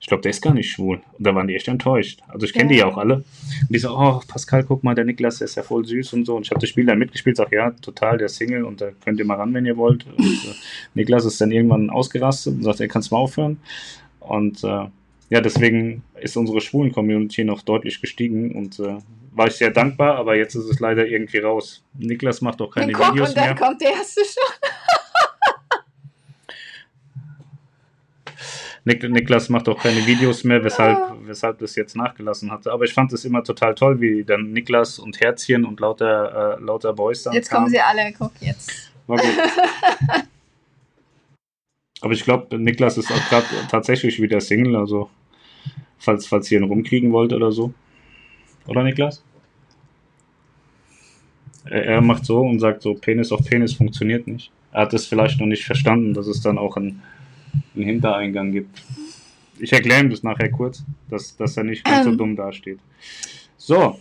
[0.00, 1.02] ich glaube, der ist gar nicht schwul.
[1.18, 2.20] Und da waren die echt enttäuscht.
[2.28, 2.70] Also ich kenne ja.
[2.70, 3.16] die ja auch alle.
[3.16, 3.24] Und
[3.68, 6.36] die so, oh, Pascal, guck mal, der Niklas, der ist ja voll süß und so.
[6.36, 9.18] Und ich habe das Spiel dann mitgespielt, sag, ja, total, der Single und da könnt
[9.18, 10.06] ihr mal ran, wenn ihr wollt.
[10.06, 10.54] Und äh,
[10.94, 13.60] Niklas ist dann irgendwann ausgerastet und sagt, er kannst mal aufhören.
[14.20, 14.86] Und äh,
[15.28, 18.98] ja, deswegen ist unsere schwulen Community noch deutlich gestiegen und äh,
[19.32, 21.84] war ich sehr dankbar, aber jetzt ist es leider irgendwie raus.
[21.98, 23.24] Niklas macht auch keine Videos mehr.
[23.24, 24.70] Und dann kommt der erste schon.
[28.84, 32.72] Nik Niklas macht auch keine Videos mehr, weshalb, weshalb das jetzt nachgelassen hatte.
[32.72, 36.62] Aber ich fand es immer total toll, wie dann Niklas und Herzchen und lauter, äh,
[36.62, 37.64] lauter Boys dann Jetzt kamen.
[37.64, 38.90] kommen sie alle, guck jetzt.
[42.02, 45.10] Aber ich glaube, Niklas ist auch gerade tatsächlich wieder Single, also
[45.98, 47.74] falls, falls ihr ihn rumkriegen wollt oder so.
[48.66, 49.22] Oder Niklas?
[51.66, 54.50] Er, er macht so und sagt so, Penis auf Penis funktioniert nicht.
[54.72, 57.02] Er hat es vielleicht noch nicht verstanden, dass es dann auch ein
[57.74, 58.82] einen Hintereingang gibt.
[59.58, 62.12] Ich erkläre ihm das nachher kurz, dass, dass er nicht ganz ähm.
[62.12, 62.78] so dumm dasteht.
[63.56, 63.98] So.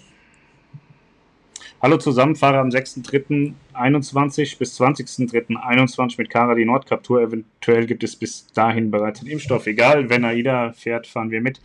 [1.81, 7.21] Hallo Zusammenfahrer am 6.3.21 bis 20.3.21 mit Kara die Nordkap-Tour.
[7.21, 9.65] Eventuell gibt es bis dahin bereits einen Impfstoff.
[9.65, 11.61] Egal, wenn AIDA fährt, fahren wir mit.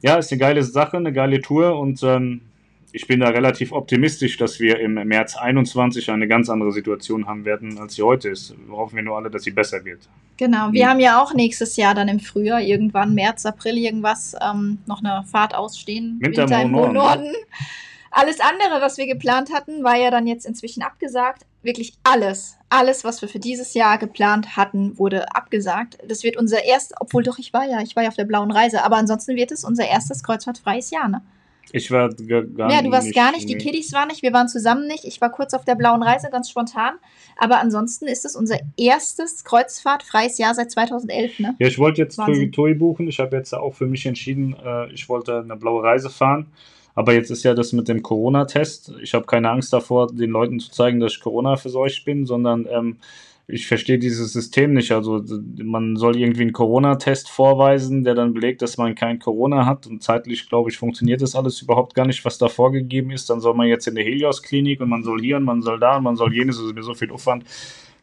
[0.00, 2.40] Ja, ist eine geile Sache, eine geile Tour und ähm,
[2.98, 7.44] ich bin da relativ optimistisch, dass wir im März 21 eine ganz andere Situation haben
[7.44, 8.56] werden, als sie heute ist.
[8.68, 10.00] Hoffen wir nur alle, dass sie besser wird.
[10.36, 10.90] Genau, wir mhm.
[10.90, 15.22] haben ja auch nächstes Jahr dann im Frühjahr, irgendwann März, April irgendwas, ähm, noch eine
[15.30, 16.18] Fahrt ausstehen.
[16.20, 16.94] Winter, Winter im Norden.
[16.94, 17.32] Norden.
[18.10, 21.46] Alles andere, was wir geplant hatten, war ja dann jetzt inzwischen abgesagt.
[21.62, 25.98] Wirklich alles, alles, was wir für dieses Jahr geplant hatten, wurde abgesagt.
[26.08, 28.50] Das wird unser erstes, obwohl doch ich war ja, ich war ja auf der blauen
[28.50, 31.22] Reise, aber ansonsten wird es unser erstes kreuzfahrtfreies Jahr, ne?
[31.72, 32.58] Ich war gar nicht.
[32.58, 35.04] Ja, du warst nicht, gar nicht, die Kiddies waren nicht, wir waren zusammen nicht.
[35.04, 36.94] Ich war kurz auf der blauen Reise, ganz spontan.
[37.36, 41.56] Aber ansonsten ist es unser erstes kreuzfahrtfreies Jahr seit 2011, ne?
[41.58, 43.08] Ja, ich wollte jetzt Tui Tui buchen.
[43.08, 46.46] Ich habe jetzt auch für mich entschieden, äh, ich wollte eine blaue Reise fahren.
[46.94, 48.94] Aber jetzt ist ja das mit dem Corona-Test.
[49.00, 52.66] Ich habe keine Angst davor, den Leuten zu zeigen, dass ich Corona verseucht bin, sondern
[52.68, 52.96] ähm,
[53.50, 54.92] ich verstehe dieses System nicht.
[54.92, 55.24] Also
[55.64, 59.86] man soll irgendwie einen Corona-Test vorweisen, der dann belegt, dass man kein Corona hat.
[59.86, 63.30] Und zeitlich, glaube ich, funktioniert das alles überhaupt gar nicht, was da vorgegeben ist.
[63.30, 65.96] Dann soll man jetzt in der Helios-Klinik und man soll hier und man soll da
[65.96, 66.58] und man soll jenes.
[66.58, 67.44] Das ist mir so viel Aufwand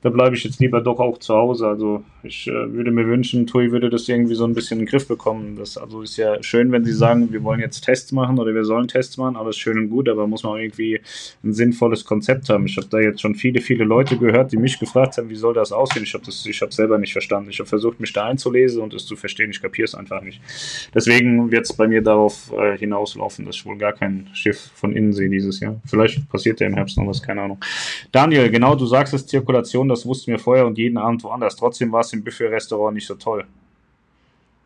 [0.06, 1.68] da bleibe ich jetzt lieber doch auch zu Hause.
[1.68, 4.92] Also ich äh, würde mir wünschen, Tui würde das irgendwie so ein bisschen in den
[4.92, 5.56] Griff bekommen.
[5.58, 8.66] Das also ist ja schön, wenn sie sagen, wir wollen jetzt Tests machen oder wir
[8.66, 11.02] sollen Tests machen, alles schön und gut, aber muss man auch irgendwie
[11.44, 12.68] ein sinnvolles Konzept haben.
[12.68, 15.56] Ich habe da jetzt schon viele, viele Leute gehört, die mich gefragt haben, wie soll
[15.56, 16.04] das aussehen.
[16.04, 17.50] Ich habe das, ich habe selber nicht verstanden.
[17.50, 19.50] Ich habe versucht, mich da einzulesen und es zu verstehen.
[19.50, 20.40] Ich kapiere es einfach nicht.
[20.94, 24.96] Deswegen wird es bei mir darauf äh, hinauslaufen, dass ich wohl gar kein Schiff von
[24.96, 25.82] innen sehe dieses Jahr.
[25.88, 27.58] Vielleicht passiert ja im Herbst noch was, keine Ahnung.
[28.12, 31.56] Daniel, genau, du sagst es, Zirkulation, das wussten wir vorher und jeden Abend woanders.
[31.56, 33.46] Trotzdem war es im Buffet-Restaurant nicht so toll.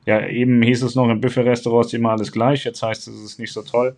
[0.06, 3.24] Ja, eben hieß es noch, im Buffet-Restaurant ist immer alles gleich, jetzt heißt es, es
[3.24, 3.96] ist nicht so toll.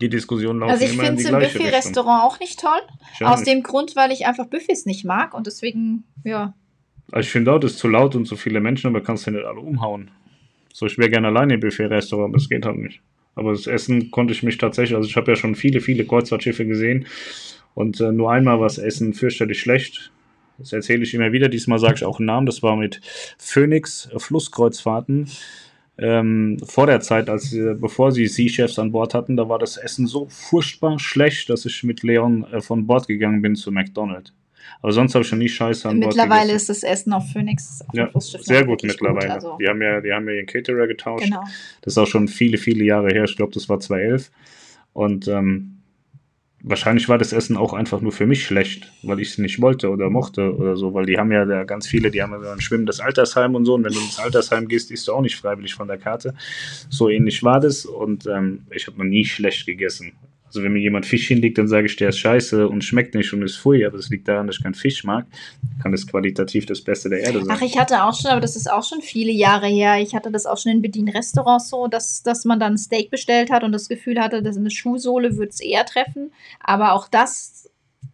[0.00, 2.80] Die Diskussion laufen also ich finde es im Buffet-Restaurant auch nicht toll.
[3.16, 6.54] Schön aus dem Grund, weil ich einfach Buffets nicht mag und deswegen, ja.
[7.12, 9.32] Also ich finde auch, das ist zu laut und zu viele Menschen, aber kannst du
[9.32, 10.10] nicht alle umhauen.
[10.72, 13.00] So, ich wäre gerne alleine im Buffet-Restaurant, aber das geht halt nicht.
[13.34, 16.66] Aber das Essen konnte ich mich tatsächlich, also ich habe ja schon viele, viele Kreuzfahrtschiffe
[16.66, 17.06] gesehen
[17.74, 20.12] und äh, nur einmal war das Essen fürchterlich schlecht.
[20.58, 21.48] Das erzähle ich immer wieder.
[21.48, 22.46] Diesmal sage ich auch einen Namen.
[22.46, 23.00] Das war mit
[23.38, 25.28] Phoenix äh, Flusskreuzfahrten.
[25.98, 29.76] Ähm, vor der Zeit, als äh, bevor sie Sea-Chefs an Bord hatten, da war das
[29.76, 34.32] Essen so furchtbar schlecht, dass ich mit Leon äh, von Bord gegangen bin zu McDonald's.
[34.82, 37.82] Aber sonst habe ich schon nie Scheiße an Bord Mittlerweile ist das Essen auf Phoenix
[37.86, 39.26] auf ja, sehr gut mittlerweile.
[39.26, 39.58] Gut, also.
[39.60, 41.24] Die haben ja, die haben ja ihren Caterer getauscht.
[41.24, 41.42] Genau.
[41.82, 43.24] Das ist auch schon viele, viele Jahre her.
[43.24, 44.30] Ich glaube, das war 2011.
[44.92, 45.79] Und ähm,
[46.62, 49.90] wahrscheinlich war das Essen auch einfach nur für mich schlecht, weil ich es nicht wollte
[49.90, 52.60] oder mochte oder so, weil die haben ja da ganz viele, die haben ja ein
[52.60, 55.74] schwimmendes Altersheim und so und wenn du ins Altersheim gehst, isst du auch nicht freiwillig
[55.74, 56.34] von der Karte.
[56.88, 60.12] So ähnlich war das und ähm, ich habe noch nie schlecht gegessen.
[60.50, 63.32] Also wenn mir jemand Fisch hinlegt, dann sage ich, der ist scheiße und schmeckt nicht
[63.32, 65.26] und ist pfui, aber es liegt daran, dass ich keinen Fisch mag.
[65.80, 67.56] Kann das qualitativ das Beste der Erde sein.
[67.56, 70.00] Ach, ich hatte auch schon, aber das ist auch schon viele Jahre her.
[70.02, 73.52] Ich hatte das auch schon in Bedienrestaurants so, dass, dass man dann ein Steak bestellt
[73.52, 76.32] hat und das Gefühl hatte, dass eine Schuhsohle würde es eher treffen.
[76.58, 77.70] Aber auch das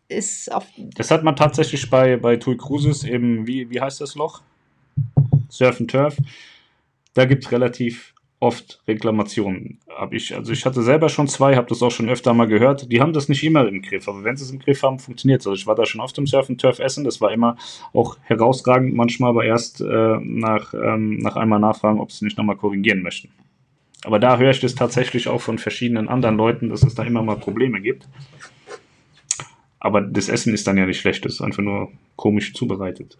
[0.08, 0.66] ist auf.
[0.94, 4.42] Das hat man tatsächlich bei, bei Tui Cruises eben, wie, wie heißt das Loch?
[5.48, 6.18] Surf and Turf.
[7.14, 9.78] Da gibt es relativ oft Reklamationen.
[9.88, 12.92] Hab ich, also ich hatte selber schon zwei, habe das auch schon öfter mal gehört.
[12.92, 15.40] Die haben das nicht immer im Griff, aber wenn sie es im Griff haben, funktioniert
[15.40, 15.46] es.
[15.46, 17.56] Also ich war da schon oft im Surfen Turf essen, das war immer
[17.94, 22.56] auch herausragend, manchmal aber erst äh, nach, ähm, nach einmal nachfragen, ob sie nicht nochmal
[22.56, 23.30] korrigieren möchten.
[24.04, 27.22] Aber da höre ich das tatsächlich auch von verschiedenen anderen Leuten, dass es da immer
[27.22, 28.06] mal Probleme gibt.
[29.80, 33.16] Aber das Essen ist dann ja nicht schlecht, es ist einfach nur komisch zubereitet.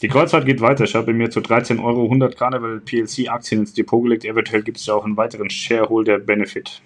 [0.00, 0.84] Die Kreuzfahrt geht weiter.
[0.84, 4.24] Ich habe mir zu 13 Euro 100 Carnival PLC Aktien ins Depot gelegt.
[4.24, 6.82] Eventuell gibt es ja auch einen weiteren Shareholder Benefit.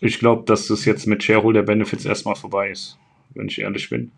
[0.00, 2.98] Ich glaube, dass das jetzt mit Shareholder Benefits erstmal vorbei ist,
[3.34, 4.10] wenn ich ehrlich bin.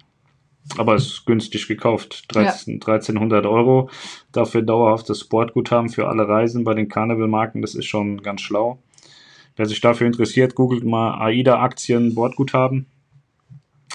[0.79, 2.25] Aber es ist günstig gekauft.
[2.29, 2.87] 13, ja.
[2.87, 3.91] 1300 Euro.
[4.33, 7.61] Dafür dauerhaftes Sportguthaben für alle Reisen bei den Carnival-Marken.
[7.61, 8.83] Das ist schon ganz schlau.
[9.57, 12.87] Wer sich dafür interessiert, googelt mal AIDA-Aktien, Bordguthaben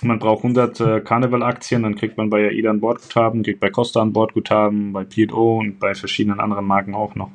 [0.02, 4.02] man braucht 100 äh, Carnival-Aktien, dann kriegt man bei AIDA ein Bordguthaben, kriegt bei Costa
[4.02, 7.32] ein Bordguthaben, bei P&O und bei verschiedenen anderen Marken auch noch.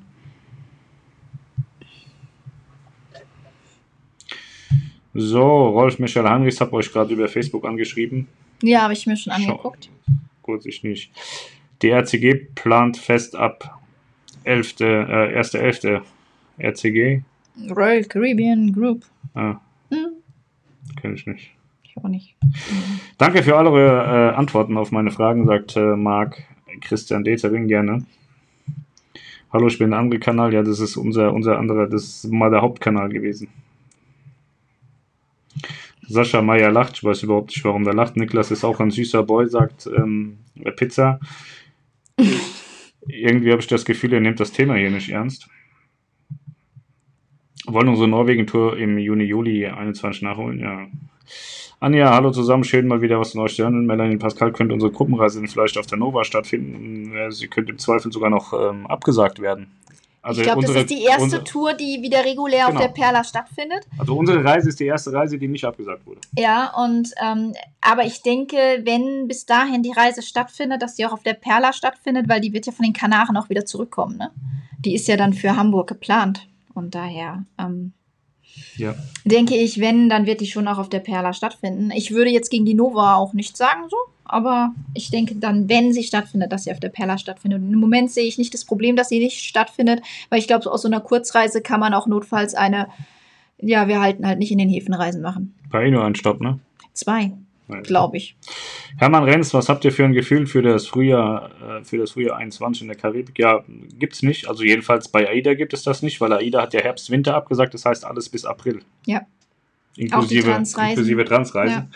[5.14, 8.28] So, Rolf Michael Heinrichs habe euch gerade über Facebook angeschrieben.
[8.62, 9.90] Ja, habe ich mir schon angeguckt.
[10.42, 11.10] Gut, ich nicht.
[11.82, 13.80] Die RCG plant fest ab
[14.44, 16.02] 11., äh, 1.11.
[16.58, 17.22] RCG.
[17.70, 19.04] Royal Caribbean Group.
[19.34, 19.60] Ah.
[19.90, 20.12] Hm.
[21.00, 21.57] Kenne ich nicht
[21.98, 22.36] auch nicht.
[23.18, 26.42] Danke für alle eure äh, Antworten auf meine Fragen, sagt äh, Marc
[26.80, 28.04] Christian Detering gerne.
[29.52, 30.52] Hallo, ich bin ein anderer Kanal.
[30.52, 33.48] Ja, das ist unser, unser anderer, das ist mal der Hauptkanal gewesen.
[36.06, 38.16] Sascha Meyer lacht, ich weiß überhaupt nicht, warum der lacht.
[38.16, 40.38] Niklas ist auch ein süßer Boy, sagt ähm,
[40.76, 41.20] Pizza.
[43.06, 45.48] Irgendwie habe ich das Gefühl, er nimmt das Thema hier nicht ernst.
[47.66, 50.58] Wollen unsere Norwegen-Tour im Juni, Juli 21 nachholen?
[50.60, 50.86] Ja.
[51.80, 53.86] Anja, hallo zusammen, schön mal wieder was euch zu hören.
[53.86, 57.30] Melanie und Pascal könnte unsere Gruppenreise vielleicht auf der Nova stattfinden.
[57.30, 59.70] Sie könnte im Zweifel sogar noch ähm, abgesagt werden.
[60.20, 62.80] Also ich glaube, das ist die erste unsere, Tour, die wieder regulär genau.
[62.80, 63.86] auf der Perla stattfindet.
[63.96, 66.20] Also unsere Reise ist die erste Reise, die nicht abgesagt wurde.
[66.36, 71.12] Ja, und ähm, aber ich denke, wenn bis dahin die Reise stattfindet, dass die auch
[71.12, 74.18] auf der Perla stattfindet, weil die wird ja von den Kanaren auch wieder zurückkommen.
[74.18, 74.32] Ne?
[74.80, 76.48] Die ist ja dann für Hamburg geplant.
[76.74, 77.92] Und daher ähm,
[78.76, 78.94] ja.
[79.24, 81.90] Denke ich, wenn, dann wird die schon auch auf der Perla stattfinden.
[81.90, 85.92] Ich würde jetzt gegen die Nova auch nicht sagen so, aber ich denke dann, wenn
[85.92, 87.60] sie stattfindet, dass sie auf der Perla stattfindet.
[87.60, 90.70] Und Im Moment sehe ich nicht das Problem, dass sie nicht stattfindet, weil ich glaube,
[90.70, 92.88] aus so einer Kurzreise kann man auch notfalls eine
[93.60, 95.54] Ja, wir halten halt nicht in den Häfen Reisen machen.
[95.70, 96.60] Bei nur einen Stopp, ne?
[96.92, 97.32] Zwei,
[97.82, 98.36] glaube ich.
[98.96, 101.50] Hermann Renz, was habt ihr für ein Gefühl für das Frühjahr,
[101.80, 103.38] äh, für das Frühjahr 21 in der Karibik?
[103.38, 103.62] Ja,
[103.98, 104.48] gibt's nicht.
[104.48, 107.74] Also jedenfalls bei AIDA gibt es das nicht, weil AIDA hat ja Herbst, Winter abgesagt,
[107.74, 108.80] das heißt alles bis April.
[109.06, 109.22] Ja.
[109.96, 110.90] Inklusive Transreisen.
[110.90, 111.76] Inklusive Transreisen.
[111.76, 111.88] Ja.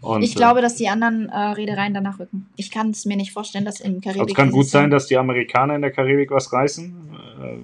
[0.00, 2.48] Und, ich glaube, dass die anderen äh, Reedereien danach rücken.
[2.56, 4.20] Ich kann es mir nicht vorstellen, dass im Karibik.
[4.20, 7.07] Also es kann gut sein, dass die Amerikaner in der Karibik was reißen, äh,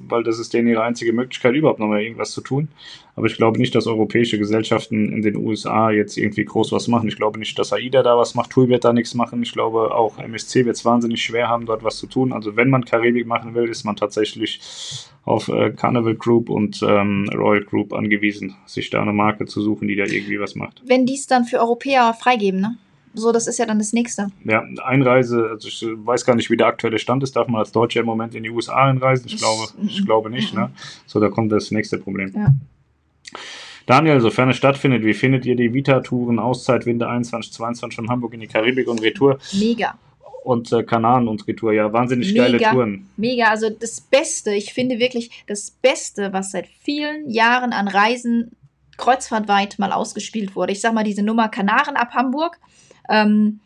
[0.08, 2.68] weil das ist denen ihre einzige Möglichkeit, überhaupt noch mal irgendwas zu tun.
[3.16, 7.08] Aber ich glaube nicht, dass europäische Gesellschaften in den USA jetzt irgendwie groß was machen.
[7.08, 9.42] Ich glaube nicht, dass AIDA da was macht, TUI wird da nichts machen.
[9.42, 12.32] Ich glaube auch MSC wird es wahnsinnig schwer haben, dort was zu tun.
[12.32, 14.60] Also wenn man Karibik machen will, ist man tatsächlich
[15.24, 19.88] auf äh, Carnival Group und ähm, Royal Group angewiesen, sich da eine Marke zu suchen,
[19.88, 20.82] die da irgendwie was macht.
[20.84, 22.76] Wenn die es dann für Europäer freigeben, ne?
[23.14, 24.28] So, das ist ja dann das nächste.
[24.44, 27.36] Ja, Einreise, also ich weiß gar nicht, wie der aktuelle Stand ist.
[27.36, 29.26] Darf man als Deutscher im Moment in die USA einreisen?
[29.26, 30.52] Ich, glaube, ich glaube nicht.
[30.52, 30.70] Ne?
[31.06, 32.32] So, da kommt das nächste Problem.
[32.34, 32.48] Ja.
[33.86, 38.34] Daniel, sofern es stattfindet, wie findet ihr die Vita-Touren Auszeit Winter 21, 22 von Hamburg
[38.34, 39.38] in die Karibik und Retour?
[39.52, 39.94] Mega
[40.44, 41.72] und äh, Kanaren und Retour.
[41.72, 43.08] Ja, wahnsinnig mega, geile Touren.
[43.16, 48.52] Mega, also das Beste, ich finde wirklich das Beste, was seit vielen Jahren an Reisen
[48.96, 50.72] kreuzfahrtweit mal ausgespielt wurde.
[50.72, 52.60] Ich sag mal, diese Nummer Kanaren ab Hamburg
[53.08, 53.60] ähm,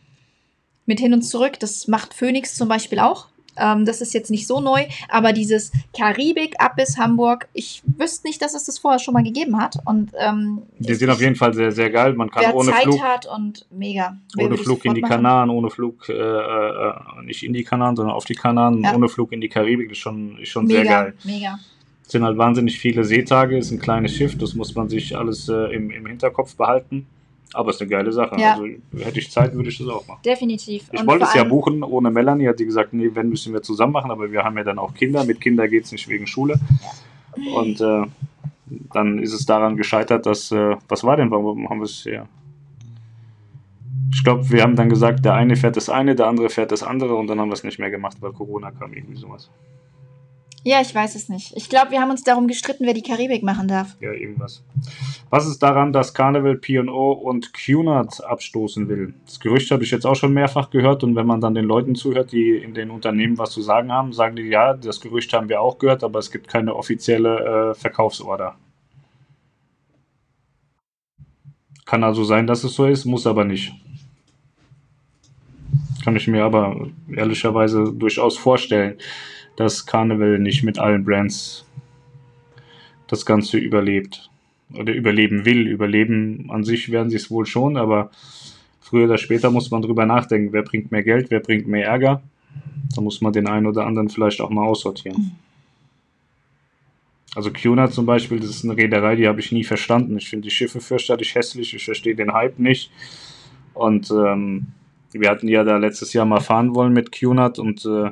[0.86, 3.28] mit hin und zurück, das macht Phoenix zum Beispiel auch.
[3.59, 8.26] Ähm, das ist jetzt nicht so neu, aber dieses Karibik ab bis Hamburg, ich wüsste
[8.26, 9.76] nicht, dass es das vorher schon mal gegeben hat.
[9.84, 12.14] Und, ähm, die sind auf jeden Fall sehr, sehr geil.
[12.14, 13.03] Man kann wer ohne Zeit Flug.
[13.03, 14.16] hat und mega.
[14.39, 15.11] Ohne Flug in die machen.
[15.11, 16.93] Kanaren, ohne Flug, äh, äh,
[17.24, 18.95] nicht in die Kanaren, sondern auf die Kanaren, ja.
[18.95, 21.14] ohne Flug in die Karibik, ist schon, ist schon mega, sehr geil.
[21.24, 21.59] Mega.
[22.07, 25.49] Es sind halt wahnsinnig viele Seetage, ist ein kleines Schiff, das muss man sich alles
[25.49, 27.07] äh, im, im Hinterkopf behalten.
[27.55, 28.38] Aber es ist eine geile Sache.
[28.38, 28.53] Ja.
[28.55, 28.66] Also
[28.99, 30.20] hätte ich Zeit, würde ich das auch machen.
[30.24, 30.88] Definitiv.
[30.92, 33.92] Ich wollte es ja buchen ohne Melanie, hat die gesagt, nee, wenn müssen wir zusammen
[33.92, 35.24] machen, aber wir haben ja dann auch Kinder.
[35.24, 36.61] Mit Kindern geht es nicht wegen Schule.
[37.55, 38.03] Und äh,
[38.92, 42.26] dann ist es daran gescheitert, dass, äh, was war denn, warum haben wir es ja.
[44.12, 46.82] Ich glaube, wir haben dann gesagt, der eine fährt das eine, der andere fährt das
[46.82, 49.51] andere und dann haben wir es nicht mehr gemacht, weil Corona kam, irgendwie sowas.
[50.68, 51.56] Ja, ich weiß es nicht.
[51.56, 53.96] Ich glaube, wir haben uns darum gestritten, wer die Karibik machen darf.
[54.02, 54.62] Ja, irgendwas.
[55.30, 59.14] Was ist daran, dass Carnival, P&O und Cunard abstoßen will?
[59.24, 61.94] Das Gerücht habe ich jetzt auch schon mehrfach gehört und wenn man dann den Leuten
[61.94, 65.48] zuhört, die in den Unternehmen was zu sagen haben, sagen die, ja, das Gerücht haben
[65.48, 68.56] wir auch gehört, aber es gibt keine offizielle äh, Verkaufsorder.
[71.86, 73.72] Kann also sein, dass es so ist, muss aber nicht.
[76.04, 78.98] Kann ich mir aber ehrlicherweise durchaus vorstellen
[79.59, 81.66] dass Carnival nicht mit allen Brands
[83.09, 84.30] das Ganze überlebt
[84.72, 85.66] oder überleben will.
[85.66, 88.12] Überleben an sich werden sie es wohl schon, aber
[88.80, 92.22] früher oder später muss man drüber nachdenken, wer bringt mehr Geld, wer bringt mehr Ärger.
[92.94, 95.32] Da muss man den einen oder anderen vielleicht auch mal aussortieren.
[97.34, 100.18] Also Cuna zum Beispiel, das ist eine Reederei, die habe ich nie verstanden.
[100.18, 102.92] Ich finde die Schiffe fürchterlich hässlich, ich verstehe den Hype nicht.
[103.74, 104.68] Und ähm,
[105.11, 108.11] wir hatten ja da letztes Jahr mal fahren wollen mit Cunard und äh,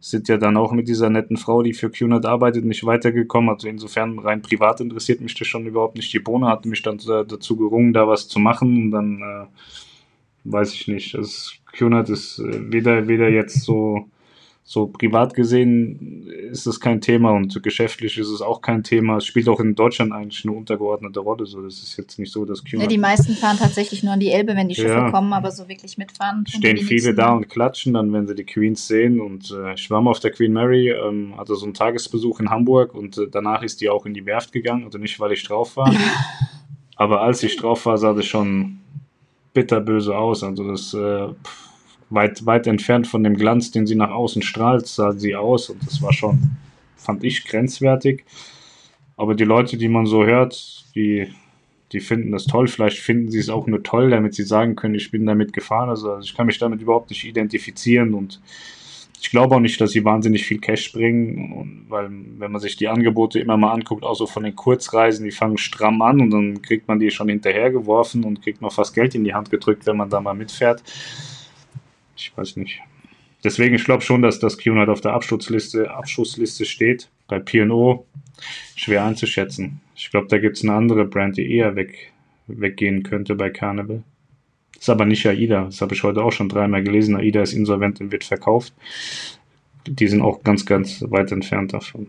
[0.00, 3.50] sind ja dann auch mit dieser netten Frau, die für QNet arbeitet, nicht weitergekommen.
[3.50, 6.12] Also insofern rein privat interessiert mich das schon überhaupt nicht.
[6.12, 9.46] Die Bohne hat mich dann dazu gerungen, da was zu machen und dann äh,
[10.44, 11.14] weiß ich nicht.
[11.14, 14.08] Also QNet ist äh, weder, weder jetzt so
[14.70, 19.16] so privat gesehen ist es kein Thema und geschäftlich ist es auch kein Thema.
[19.16, 21.46] Es spielt auch in Deutschland eigentlich eine untergeordnete Rolle.
[21.46, 22.76] So, das ist jetzt nicht so, dass Q.
[22.76, 25.10] Ja, die meisten fahren tatsächlich nur an die Elbe, wenn die Schiffe ja.
[25.10, 26.44] kommen, aber so wirklich mitfahren.
[26.46, 29.22] Stehen viele da und klatschen dann, wenn sie die Queens sehen.
[29.22, 32.50] Und äh, ich war mal auf der Queen Mary, ähm, hatte so einen Tagesbesuch in
[32.50, 34.84] Hamburg und äh, danach ist die auch in die Werft gegangen.
[34.84, 35.94] Also nicht, weil ich drauf war.
[36.96, 38.80] aber als ich drauf war, sah das schon
[39.54, 40.44] bitterböse aus.
[40.44, 41.67] Also das äh, pff,
[42.10, 45.70] weit, weit entfernt von dem Glanz, den sie nach außen strahlt, sah sie aus.
[45.70, 46.56] Und das war schon,
[46.96, 48.24] fand ich, grenzwertig.
[49.16, 51.28] Aber die Leute, die man so hört, die,
[51.92, 52.68] die finden das toll.
[52.68, 55.90] Vielleicht finden sie es auch nur toll, damit sie sagen können, ich bin damit gefahren.
[55.90, 58.40] Also ich kann mich damit überhaupt nicht identifizieren und
[59.20, 62.86] ich glaube auch nicht, dass sie wahnsinnig viel Cash bringen, weil wenn man sich die
[62.86, 66.62] Angebote immer mal anguckt, auch so von den Kurzreisen, die fangen stramm an und dann
[66.62, 69.96] kriegt man die schon hinterhergeworfen und kriegt noch fast Geld in die Hand gedrückt, wenn
[69.96, 70.84] man da mal mitfährt
[72.18, 72.80] ich weiß nicht.
[73.44, 77.08] Deswegen, ich glaube schon, dass das QNAT auf der Abschussliste, Abschussliste steht.
[77.28, 78.06] Bei P&O
[78.74, 79.80] schwer einzuschätzen.
[79.94, 82.12] Ich glaube, da gibt es eine andere Brand, die eher weg,
[82.46, 84.02] weggehen könnte bei Carnival.
[84.78, 85.64] Ist aber nicht AIDA.
[85.66, 87.16] Das habe ich heute auch schon dreimal gelesen.
[87.16, 88.72] AIDA ist insolvent und wird verkauft.
[89.86, 92.08] Die sind auch ganz, ganz weit entfernt davon.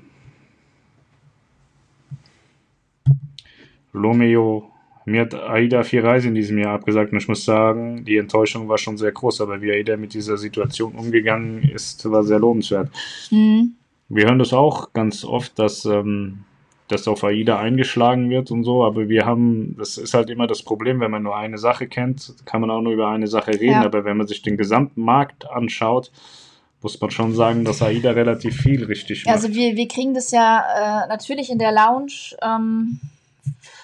[3.94, 4.72] Romeo
[5.06, 8.68] mir hat AIDA vier Reisen in diesem Jahr abgesagt und ich muss sagen, die Enttäuschung
[8.68, 12.90] war schon sehr groß, aber wie AIDA mit dieser Situation umgegangen ist, war sehr lobenswert.
[13.32, 13.74] Mhm.
[14.10, 16.46] Wir hören das auch ganz oft, dass ähm,
[16.90, 20.64] dass auf AIDA eingeschlagen wird und so, aber wir haben, das ist halt immer das
[20.64, 23.82] Problem, wenn man nur eine Sache kennt, kann man auch nur über eine Sache reden,
[23.82, 23.86] ja.
[23.86, 26.12] aber wenn man sich den gesamten Markt anschaut,
[26.82, 29.36] muss man schon sagen, dass AIDA relativ viel richtig macht.
[29.36, 33.00] Also wir, wir kriegen das ja äh, natürlich in der Lounge ähm,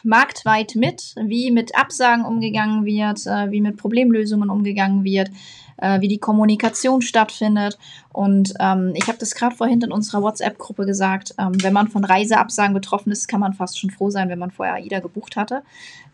[0.05, 5.29] marktweit mit, wie mit Absagen umgegangen wird, äh, wie mit Problemlösungen umgegangen wird
[5.77, 7.77] äh, wie die Kommunikation stattfindet.
[8.15, 12.05] Und ähm, ich habe das gerade vorhin in unserer WhatsApp-Gruppe gesagt, ähm, wenn man von
[12.05, 15.63] Reiseabsagen betroffen ist, kann man fast schon froh sein, wenn man vorher AIDA gebucht hatte,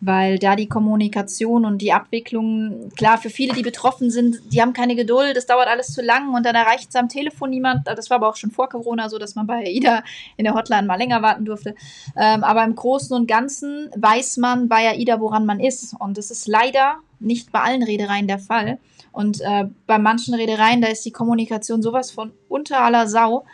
[0.00, 4.72] weil da die Kommunikation und die Abwicklung, klar, für viele, die betroffen sind, die haben
[4.72, 7.86] keine Geduld, das dauert alles zu lang und dann erreicht es am Telefon niemand.
[7.86, 10.02] Das war aber auch schon vor Corona so, dass man bei AIDA
[10.36, 11.76] in der Hotline mal länger warten durfte.
[12.16, 15.94] Ähm, aber im Großen und Ganzen weiß man bei AIDA, woran man ist.
[16.00, 18.80] Und das ist leider nicht bei allen Reedereien der Fall.
[19.12, 23.44] Und äh, bei manchen Reedereien, da ist die Kommunikation sowas von unter aller Sau.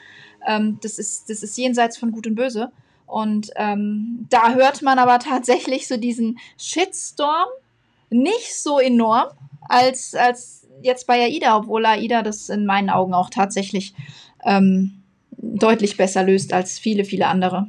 [0.46, 2.70] Ähm, das, ist, das ist jenseits von Gut und Böse.
[3.06, 7.48] Und ähm, da hört man aber tatsächlich so diesen Shitstorm
[8.10, 9.28] nicht so enorm
[9.62, 13.94] als, als jetzt bei AIDA, obwohl AIDA das in meinen Augen auch tatsächlich
[14.44, 17.66] ähm, deutlich besser löst als viele, viele andere.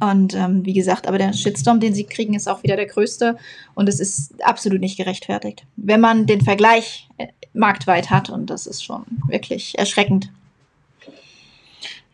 [0.00, 3.36] Und ähm, wie gesagt, aber der Shitstorm, den sie kriegen, ist auch wieder der größte
[3.74, 5.66] und es ist absolut nicht gerechtfertigt.
[5.76, 10.30] Wenn man den Vergleich äh, marktweit hat und das ist schon wirklich erschreckend.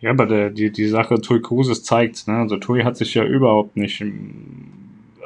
[0.01, 2.37] Ja, aber der, die, die Sache Tui Cruises zeigt, ne?
[2.37, 4.03] also Tui hat sich ja überhaupt nicht,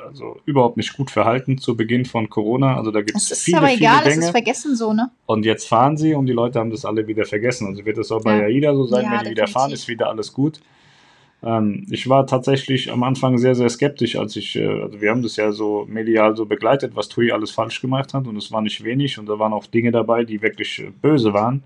[0.09, 2.77] also überhaupt nicht gut verhalten zu Beginn von Corona.
[2.77, 4.21] Also da gibt es viele, aber egal, viele Dinge.
[4.21, 5.11] es ist vergessen so, ne?
[5.27, 7.69] Und jetzt fahren sie und die Leute haben das alle wieder vergessen.
[7.69, 8.45] Also wird es auch bei ja.
[8.47, 10.61] AIDA so sein, ja, wenn die wieder fahren, ist wieder alles gut.
[11.45, 15.23] Ähm, ich war tatsächlich am Anfang sehr, sehr skeptisch, als ich, äh, also wir haben
[15.23, 18.63] das ja so medial so begleitet, was TUI alles falsch gemacht hat und es war
[18.63, 21.63] nicht wenig und da waren auch Dinge dabei, die wirklich äh, böse waren.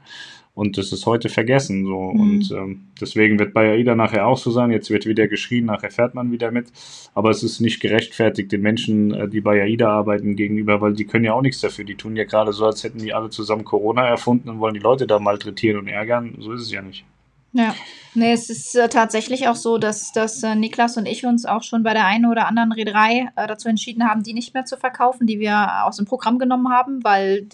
[0.59, 1.85] Und das ist heute vergessen.
[1.85, 2.11] So.
[2.13, 2.21] Mhm.
[2.21, 4.73] Und ähm, deswegen wird bei AIDA nachher auch so sein.
[4.73, 6.73] Jetzt wird wieder geschrien, nachher fährt man wieder mit.
[7.15, 11.05] Aber es ist nicht gerechtfertigt den Menschen, äh, die bei AIDA arbeiten, gegenüber, weil die
[11.05, 11.85] können ja auch nichts dafür.
[11.85, 14.81] Die tun ja gerade so, als hätten die alle zusammen Corona erfunden und wollen die
[14.81, 16.35] Leute da malträtieren und ärgern.
[16.41, 17.05] So ist es ja nicht.
[17.53, 17.75] Ja,
[18.15, 21.63] nee, es ist äh, tatsächlich auch so, dass, dass äh, Niklas und ich uns auch
[21.63, 24.77] schon bei der einen oder anderen Reederei äh, dazu entschieden haben, die nicht mehr zu
[24.77, 27.49] verkaufen, die wir aus dem Programm genommen haben, weil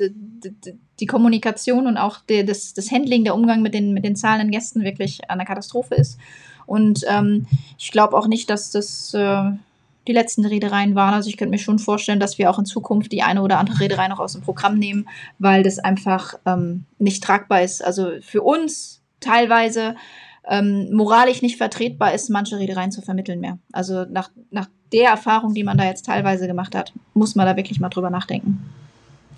[1.01, 4.51] die Kommunikation und auch die, das, das Handling, der Umgang mit den, mit den zahlenden
[4.51, 6.18] Gästen wirklich eine Katastrophe ist.
[6.66, 7.47] Und ähm,
[7.78, 9.51] ich glaube auch nicht, dass das äh,
[10.07, 11.14] die letzten Reedereien waren.
[11.14, 13.80] Also ich könnte mir schon vorstellen, dass wir auch in Zukunft die eine oder andere
[13.80, 17.84] Reederei noch aus dem Programm nehmen, weil das einfach ähm, nicht tragbar ist.
[17.84, 18.93] Also für uns
[19.24, 19.96] teilweise
[20.46, 23.58] ähm, moralisch nicht vertretbar ist, manche Reedereien zu vermitteln mehr.
[23.72, 27.56] Also nach, nach der Erfahrung, die man da jetzt teilweise gemacht hat, muss man da
[27.56, 28.62] wirklich mal drüber nachdenken,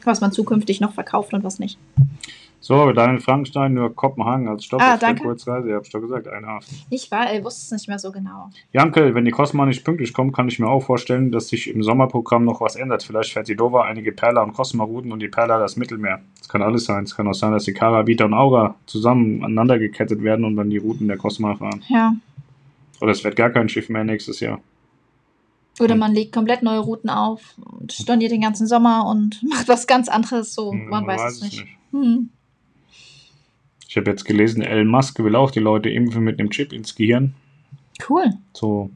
[0.05, 1.78] was man zukünftig noch verkauft und was nicht.
[2.61, 5.23] So, Daniel Frankenstein, nur Kopenhagen als Stopp ah, danke.
[5.23, 5.69] Kurzreise.
[5.69, 6.77] Ihr habt schon gesagt, eine Hafen.
[6.91, 8.51] Ich war, ich wusste es nicht mehr so genau.
[8.73, 11.83] Janke, wenn die Cosma nicht pünktlich kommt, kann ich mir auch vorstellen, dass sich im
[11.83, 13.05] Sommerprogramm noch was ändert.
[13.05, 16.21] Vielleicht fährt die Dova einige Perla- und Cosma-Routen und die Perla das Mittelmeer.
[16.39, 17.05] Das kann alles sein.
[17.05, 20.71] Es kann auch sein, dass die Carabita und Aura zusammen aneinander gekettet werden und dann
[20.71, 21.85] die Routen der Cosma fahren.
[21.89, 22.15] Ja.
[23.01, 24.61] Oder es wird gar kein Schiff mehr nächstes Jahr.
[25.79, 29.87] Oder man legt komplett neue Routen auf und storniert den ganzen Sommer und macht was
[29.87, 30.55] ganz anderes.
[30.55, 31.61] So, hm, man, man weiß, weiß, es nicht.
[31.61, 31.77] nicht.
[31.93, 32.31] Hm.
[33.97, 36.97] Ich habe jetzt gelesen, Elon Musk will auch die Leute impfen mit einem Chip ins
[36.97, 37.33] Gehirn.
[38.07, 38.27] Cool.
[38.53, 38.91] So,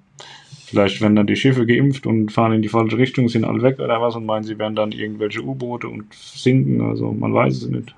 [0.67, 3.79] vielleicht werden dann die Schiffe geimpft und fahren in die falsche Richtung, sind alle weg
[3.79, 6.83] oder was und meinen, sie werden dann irgendwelche U-Boote und sinken.
[6.83, 7.95] Also man weiß es nicht.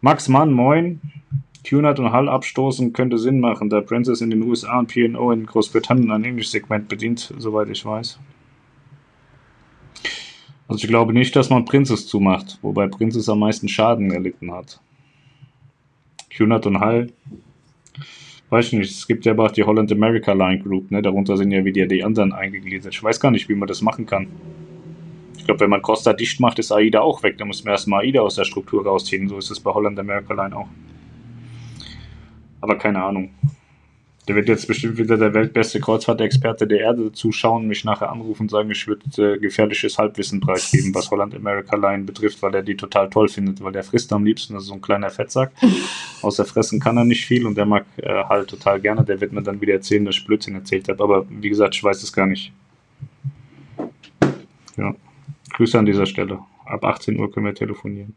[0.00, 1.00] Max Mann, moin.
[1.62, 5.46] Tunert und Hall abstoßen könnte Sinn machen, da Princess in den USA und P&O in
[5.46, 8.18] Großbritannien ein Englisch-Segment bedient, soweit ich weiß.
[10.66, 14.80] Also ich glaube nicht, dass man Princess zumacht, wobei Princess am meisten Schaden erlitten hat.
[16.40, 17.08] Und Hall.
[18.48, 21.02] Weiß ich nicht, es gibt ja aber auch die Holland America Line Group, ne?
[21.02, 22.92] Darunter sind ja wieder die anderen eingegliedert.
[22.94, 24.28] Ich weiß gar nicht, wie man das machen kann.
[25.36, 27.38] Ich glaube, wenn man Costa dicht macht, ist AIDA auch weg.
[27.38, 29.28] Da muss man erstmal AIDA aus der Struktur rausziehen.
[29.28, 30.68] So ist es bei Holland America Line auch.
[32.60, 33.30] Aber keine Ahnung.
[34.28, 38.50] Der wird jetzt bestimmt wieder der weltbeste Kreuzfahrtexperte der Erde zuschauen, mich nachher anrufen und
[38.50, 42.76] sagen, ich würde äh, gefährliches Halbwissen preisgeben, was Holland America Line betrifft, weil er die
[42.76, 45.52] total toll findet, weil der frisst am liebsten, das ist so ein kleiner Fettsack.
[46.22, 49.04] Außer fressen kann er nicht viel und der mag äh, halt total gerne.
[49.04, 51.02] Der wird mir dann wieder erzählen, dass ich Blödsinn erzählt habe.
[51.04, 52.52] Aber wie gesagt, ich weiß es gar nicht.
[54.76, 54.92] Ja.
[55.52, 56.40] Grüße an dieser Stelle.
[56.64, 58.14] Ab 18 Uhr können wir telefonieren.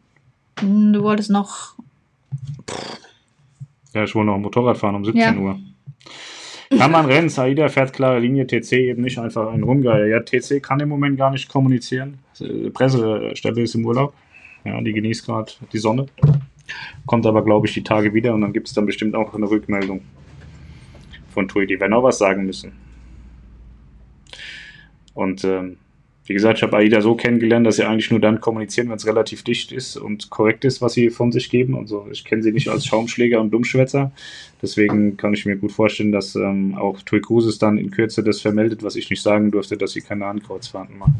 [0.55, 1.75] Du wolltest noch.
[3.93, 5.35] Ja, ich wollte noch Motorrad fahren um 17 ja.
[5.35, 5.59] Uhr.
[6.69, 10.05] Kann man rennen, Saida fährt klare Linie, TC eben nicht einfach ein Rumgeier.
[10.05, 12.19] Ja, TC kann im Moment gar nicht kommunizieren.
[12.39, 14.13] Die Pressestelle ist im Urlaub.
[14.63, 16.05] Ja, die genießt gerade die Sonne.
[17.07, 19.49] Kommt aber, glaube ich, die Tage wieder und dann gibt es dann bestimmt auch eine
[19.49, 20.01] Rückmeldung
[21.29, 22.73] von TUI, die werden auch was sagen müssen.
[25.13, 25.77] Und ähm,
[26.29, 29.07] wie gesagt, ich habe AIDA so kennengelernt, dass sie eigentlich nur dann kommunizieren, wenn es
[29.07, 31.75] relativ dicht ist und korrekt ist, was sie von sich geben.
[31.75, 34.11] Also ich kenne sie nicht als Schaumschläger und Dummschwätzer.
[34.61, 38.41] Deswegen kann ich mir gut vorstellen, dass ähm, auch Tui Cruises dann in Kürze das
[38.41, 41.15] vermeldet, was ich nicht sagen durfte, dass sie keine Ankreuzfahrten machen.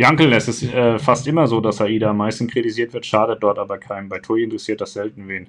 [0.00, 3.58] Jankel, es ist äh, fast immer so, dass AIDA am meisten kritisiert wird, schadet dort
[3.58, 4.08] aber keinem.
[4.08, 5.48] Bei TUI interessiert das selten wen.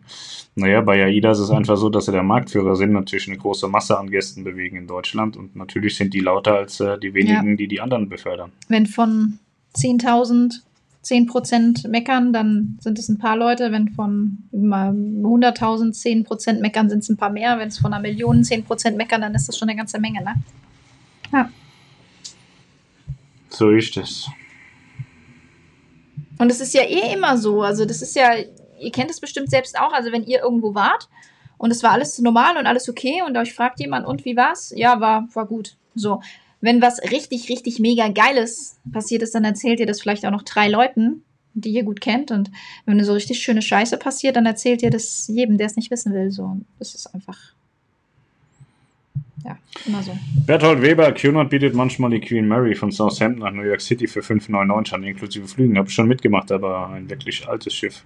[0.56, 3.68] Naja, bei AIDA ist es einfach so, dass sie der Marktführer sind, natürlich eine große
[3.68, 7.52] Masse an Gästen bewegen in Deutschland und natürlich sind die lauter als äh, die wenigen,
[7.52, 7.56] ja.
[7.58, 8.52] die die anderen befördern.
[8.70, 9.38] Wenn von
[9.76, 10.62] 10.000
[11.06, 13.72] 10% meckern, dann sind es ein paar Leute.
[13.72, 17.58] Wenn von 100.000 10% meckern, sind es ein paar mehr.
[17.60, 20.34] Wenn es von einer Million 10% meckern, dann ist das schon eine ganze Menge, ne?
[21.32, 21.50] Ja.
[23.50, 24.30] So ist es.
[26.40, 27.62] Und es ist ja eh immer so.
[27.62, 28.32] Also, das ist ja,
[28.80, 29.94] ihr kennt es bestimmt selbst auch.
[29.94, 31.08] Also, wenn ihr irgendwo wart
[31.60, 34.74] und es war alles normal und alles okay und euch fragt jemand, und wie war's?
[34.76, 35.76] Ja, war, war gut.
[35.94, 36.22] So.
[36.62, 40.44] Wenn was richtig, richtig mega Geiles passiert ist, dann erzählt ihr das vielleicht auch noch
[40.44, 41.24] drei Leuten,
[41.54, 42.32] die ihr gut kennt.
[42.32, 42.52] Und
[42.86, 46.14] wenn so richtig schöne Scheiße passiert, dann erzählt ihr das jedem, der es nicht wissen
[46.14, 46.32] will.
[46.32, 46.58] So.
[46.78, 47.38] Das ist einfach
[49.46, 50.12] ja, immer so.
[50.46, 54.22] Berthold Weber, Cunard bietet manchmal die Queen Mary von Southampton nach New York City für
[54.22, 55.78] 5,99 an, inklusive Flügen.
[55.78, 58.04] Habe ich schon mitgemacht, aber ein wirklich altes Schiff.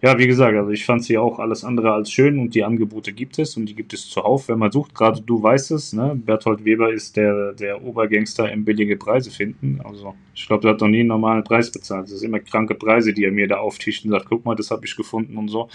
[0.00, 3.12] Ja, wie gesagt, also ich fand sie auch alles andere als schön und die Angebote
[3.12, 4.94] gibt es und die gibt es zuhauf, wenn man sucht.
[4.94, 6.14] Gerade du weißt es, ne?
[6.14, 9.80] Berthold Weber ist der, der Obergangster im billige Preise finden.
[9.84, 12.04] Also ich glaube, der hat noch nie einen normalen Preis bezahlt.
[12.04, 14.70] Das sind immer kranke Preise, die er mir da auftischt und sagt, guck mal, das
[14.70, 15.68] habe ich gefunden und so.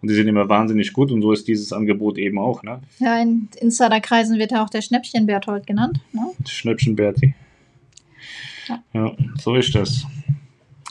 [0.00, 2.62] Und die sind immer wahnsinnig gut und so ist dieses Angebot eben auch.
[2.62, 2.80] Ne?
[2.98, 6.00] Ja, in Insiderkreisen wird ja auch der Schnäppchen Berthold genannt.
[6.12, 6.30] Ne?
[6.46, 7.34] Schnäppchen Berti.
[8.68, 8.82] Ja.
[8.92, 9.12] ja.
[9.38, 10.06] so ist das.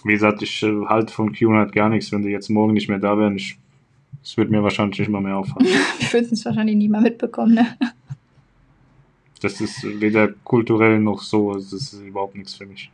[0.03, 2.99] Wie gesagt, ich äh, halte von Q100 gar nichts, wenn sie jetzt morgen nicht mehr
[2.99, 3.35] da wären.
[3.35, 5.67] es wird mir wahrscheinlich nicht mal mehr auffallen.
[5.99, 7.77] Wir würden es wahrscheinlich nie mal mitbekommen, ne?
[9.41, 12.91] Das ist weder kulturell noch so, das ist überhaupt nichts für mich.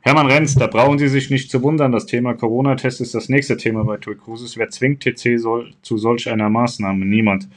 [0.00, 1.92] Hermann Renz, da brauchen Sie sich nicht zu wundern.
[1.92, 4.56] Das Thema Corona-Test ist das nächste Thema bei TUI Cruises.
[4.56, 7.04] Wer zwingt TC soll, zu solch einer Maßnahme?
[7.04, 7.48] Niemand.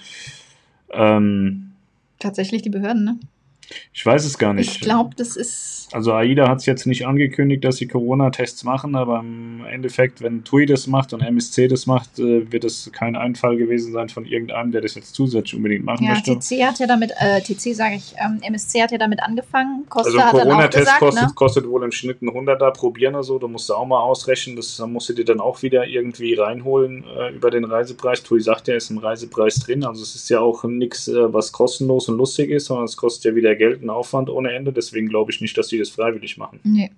[0.91, 1.64] Ähm,
[2.19, 3.19] Tatsächlich die Behörden, ne?
[3.93, 4.71] Ich weiß es gar nicht.
[4.71, 5.87] Ich glaube, das ist.
[5.91, 10.43] Also AIDA hat es jetzt nicht angekündigt, dass sie Corona-Tests machen, aber im Endeffekt, wenn
[10.43, 14.25] TUI das macht und MSC das macht, äh, wird es kein Einfall gewesen sein von
[14.25, 16.37] irgendeinem, der das jetzt zusätzlich unbedingt machen ja, möchte.
[16.37, 19.85] TC hat ja damit, äh, TC sage ich, ähm, MSC hat ja damit angefangen.
[19.87, 21.31] Costa also Corona-Test kostet, ne?
[21.35, 23.39] kostet wohl im Schnitt ein 100er probieren oder so.
[23.39, 24.55] Da musst du auch mal ausrechnen.
[24.55, 28.23] Das musst du dir dann auch wieder irgendwie reinholen äh, über den Reisepreis.
[28.23, 29.85] TUI sagt ja, ist im Reisepreis drin.
[29.85, 33.25] Also es ist ja auch nichts, äh, was kostenlos und lustig ist, sondern es kostet
[33.25, 34.71] ja wieder Geld und Aufwand ohne Ende.
[34.71, 36.59] Deswegen glaube ich nicht, dass die das freiwillig machen.
[36.63, 36.91] Nee.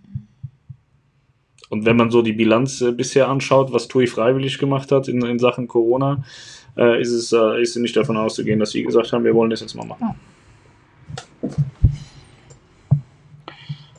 [1.70, 5.24] Und wenn man so die Bilanz äh, bisher anschaut, was TUI freiwillig gemacht hat in,
[5.26, 6.24] in Sachen Corona,
[6.78, 9.62] äh, ist es äh, ist nicht davon auszugehen, dass sie gesagt haben, wir wollen das
[9.62, 10.02] jetzt mal machen.
[10.02, 11.50] Ja.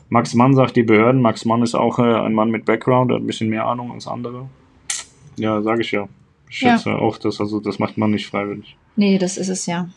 [0.09, 1.21] Max Mann sagt die Behörden.
[1.21, 4.07] Max Mann ist auch äh, ein Mann mit Background, hat ein bisschen mehr Ahnung als
[4.07, 4.49] andere.
[5.37, 6.07] Ja, sage ich ja.
[6.49, 6.95] Ich schätze ja.
[6.95, 8.75] auch, dass also das macht man nicht freiwillig.
[8.95, 9.89] Nee, das ist es ja.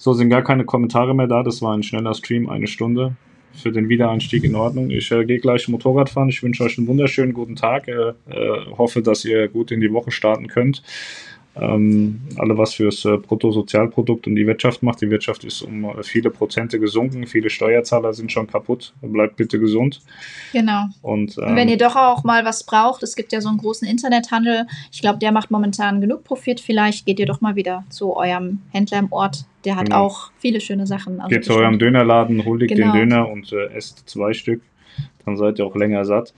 [0.00, 1.42] So sind gar keine Kommentare mehr da.
[1.42, 3.16] Das war ein schneller Stream, eine Stunde.
[3.52, 4.88] Für den Wiedereinstieg in Ordnung.
[4.88, 6.30] Ich äh, gehe gleich Motorrad fahren.
[6.30, 7.86] Ich wünsche euch einen wunderschönen guten Tag.
[7.86, 10.82] Äh, äh, hoffe, dass ihr gut in die Woche starten könnt
[11.56, 15.00] ähm, alle was fürs äh, Bruttosozialprodukt und die Wirtschaft macht.
[15.00, 18.92] Die Wirtschaft ist um äh, viele Prozente gesunken, viele Steuerzahler sind schon kaputt.
[19.02, 20.00] Bleibt bitte gesund.
[20.52, 20.86] Genau.
[21.02, 23.58] Und, ähm, und wenn ihr doch auch mal was braucht, es gibt ja so einen
[23.58, 26.60] großen Internethandel, ich glaube, der macht momentan genug Profit.
[26.60, 29.44] Vielleicht geht ihr doch mal wieder zu eurem Händler im Ort.
[29.64, 30.04] Der hat genau.
[30.04, 31.20] auch viele schöne Sachen.
[31.20, 32.92] Also Geht zu eurem Dönerladen, holt genau.
[32.92, 34.62] den Döner und äh, esst zwei Stück.
[35.24, 36.32] Dann seid ihr auch länger satt.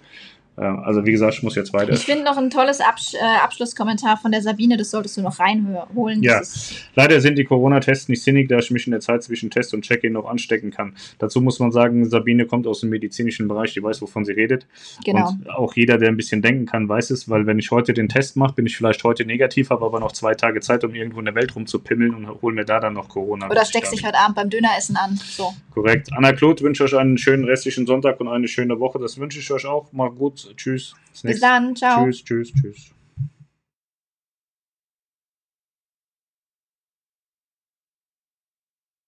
[0.56, 1.92] Also wie gesagt, ich muss jetzt weiter.
[1.92, 5.38] Ich finde noch ein tolles Absch äh, Abschlusskommentar von der Sabine, das solltest du noch
[5.38, 6.22] reinholen.
[6.22, 6.42] Ja,
[6.94, 9.82] leider sind die Corona-Tests nicht sinnig, da ich mich in der Zeit zwischen Test und
[9.82, 10.94] Check-in noch anstecken kann.
[11.18, 14.66] Dazu muss man sagen, Sabine kommt aus dem medizinischen Bereich, die weiß, wovon sie redet.
[15.04, 15.30] Genau.
[15.30, 18.10] Und auch jeder, der ein bisschen denken kann, weiß es, weil wenn ich heute den
[18.10, 21.20] Test mache, bin ich vielleicht heute negativ, habe aber noch zwei Tage Zeit, um irgendwo
[21.20, 23.48] in der Welt rumzupimmeln und hole mir da dann noch Corona.
[23.48, 25.16] Oder steckst dich heute Abend beim Döneressen an.
[25.16, 25.54] So.
[25.72, 26.10] Korrekt.
[26.12, 28.98] Anna Kloth wünsche euch einen schönen restlichen Sonntag und eine schöne Woche.
[28.98, 29.90] Das wünsche ich euch auch.
[29.92, 30.41] Mal gut.
[30.56, 30.94] Tschüss.
[31.22, 31.76] Bis dann.
[31.76, 32.04] Ciao.
[32.04, 32.91] Tschüss, tschüss, tschüss.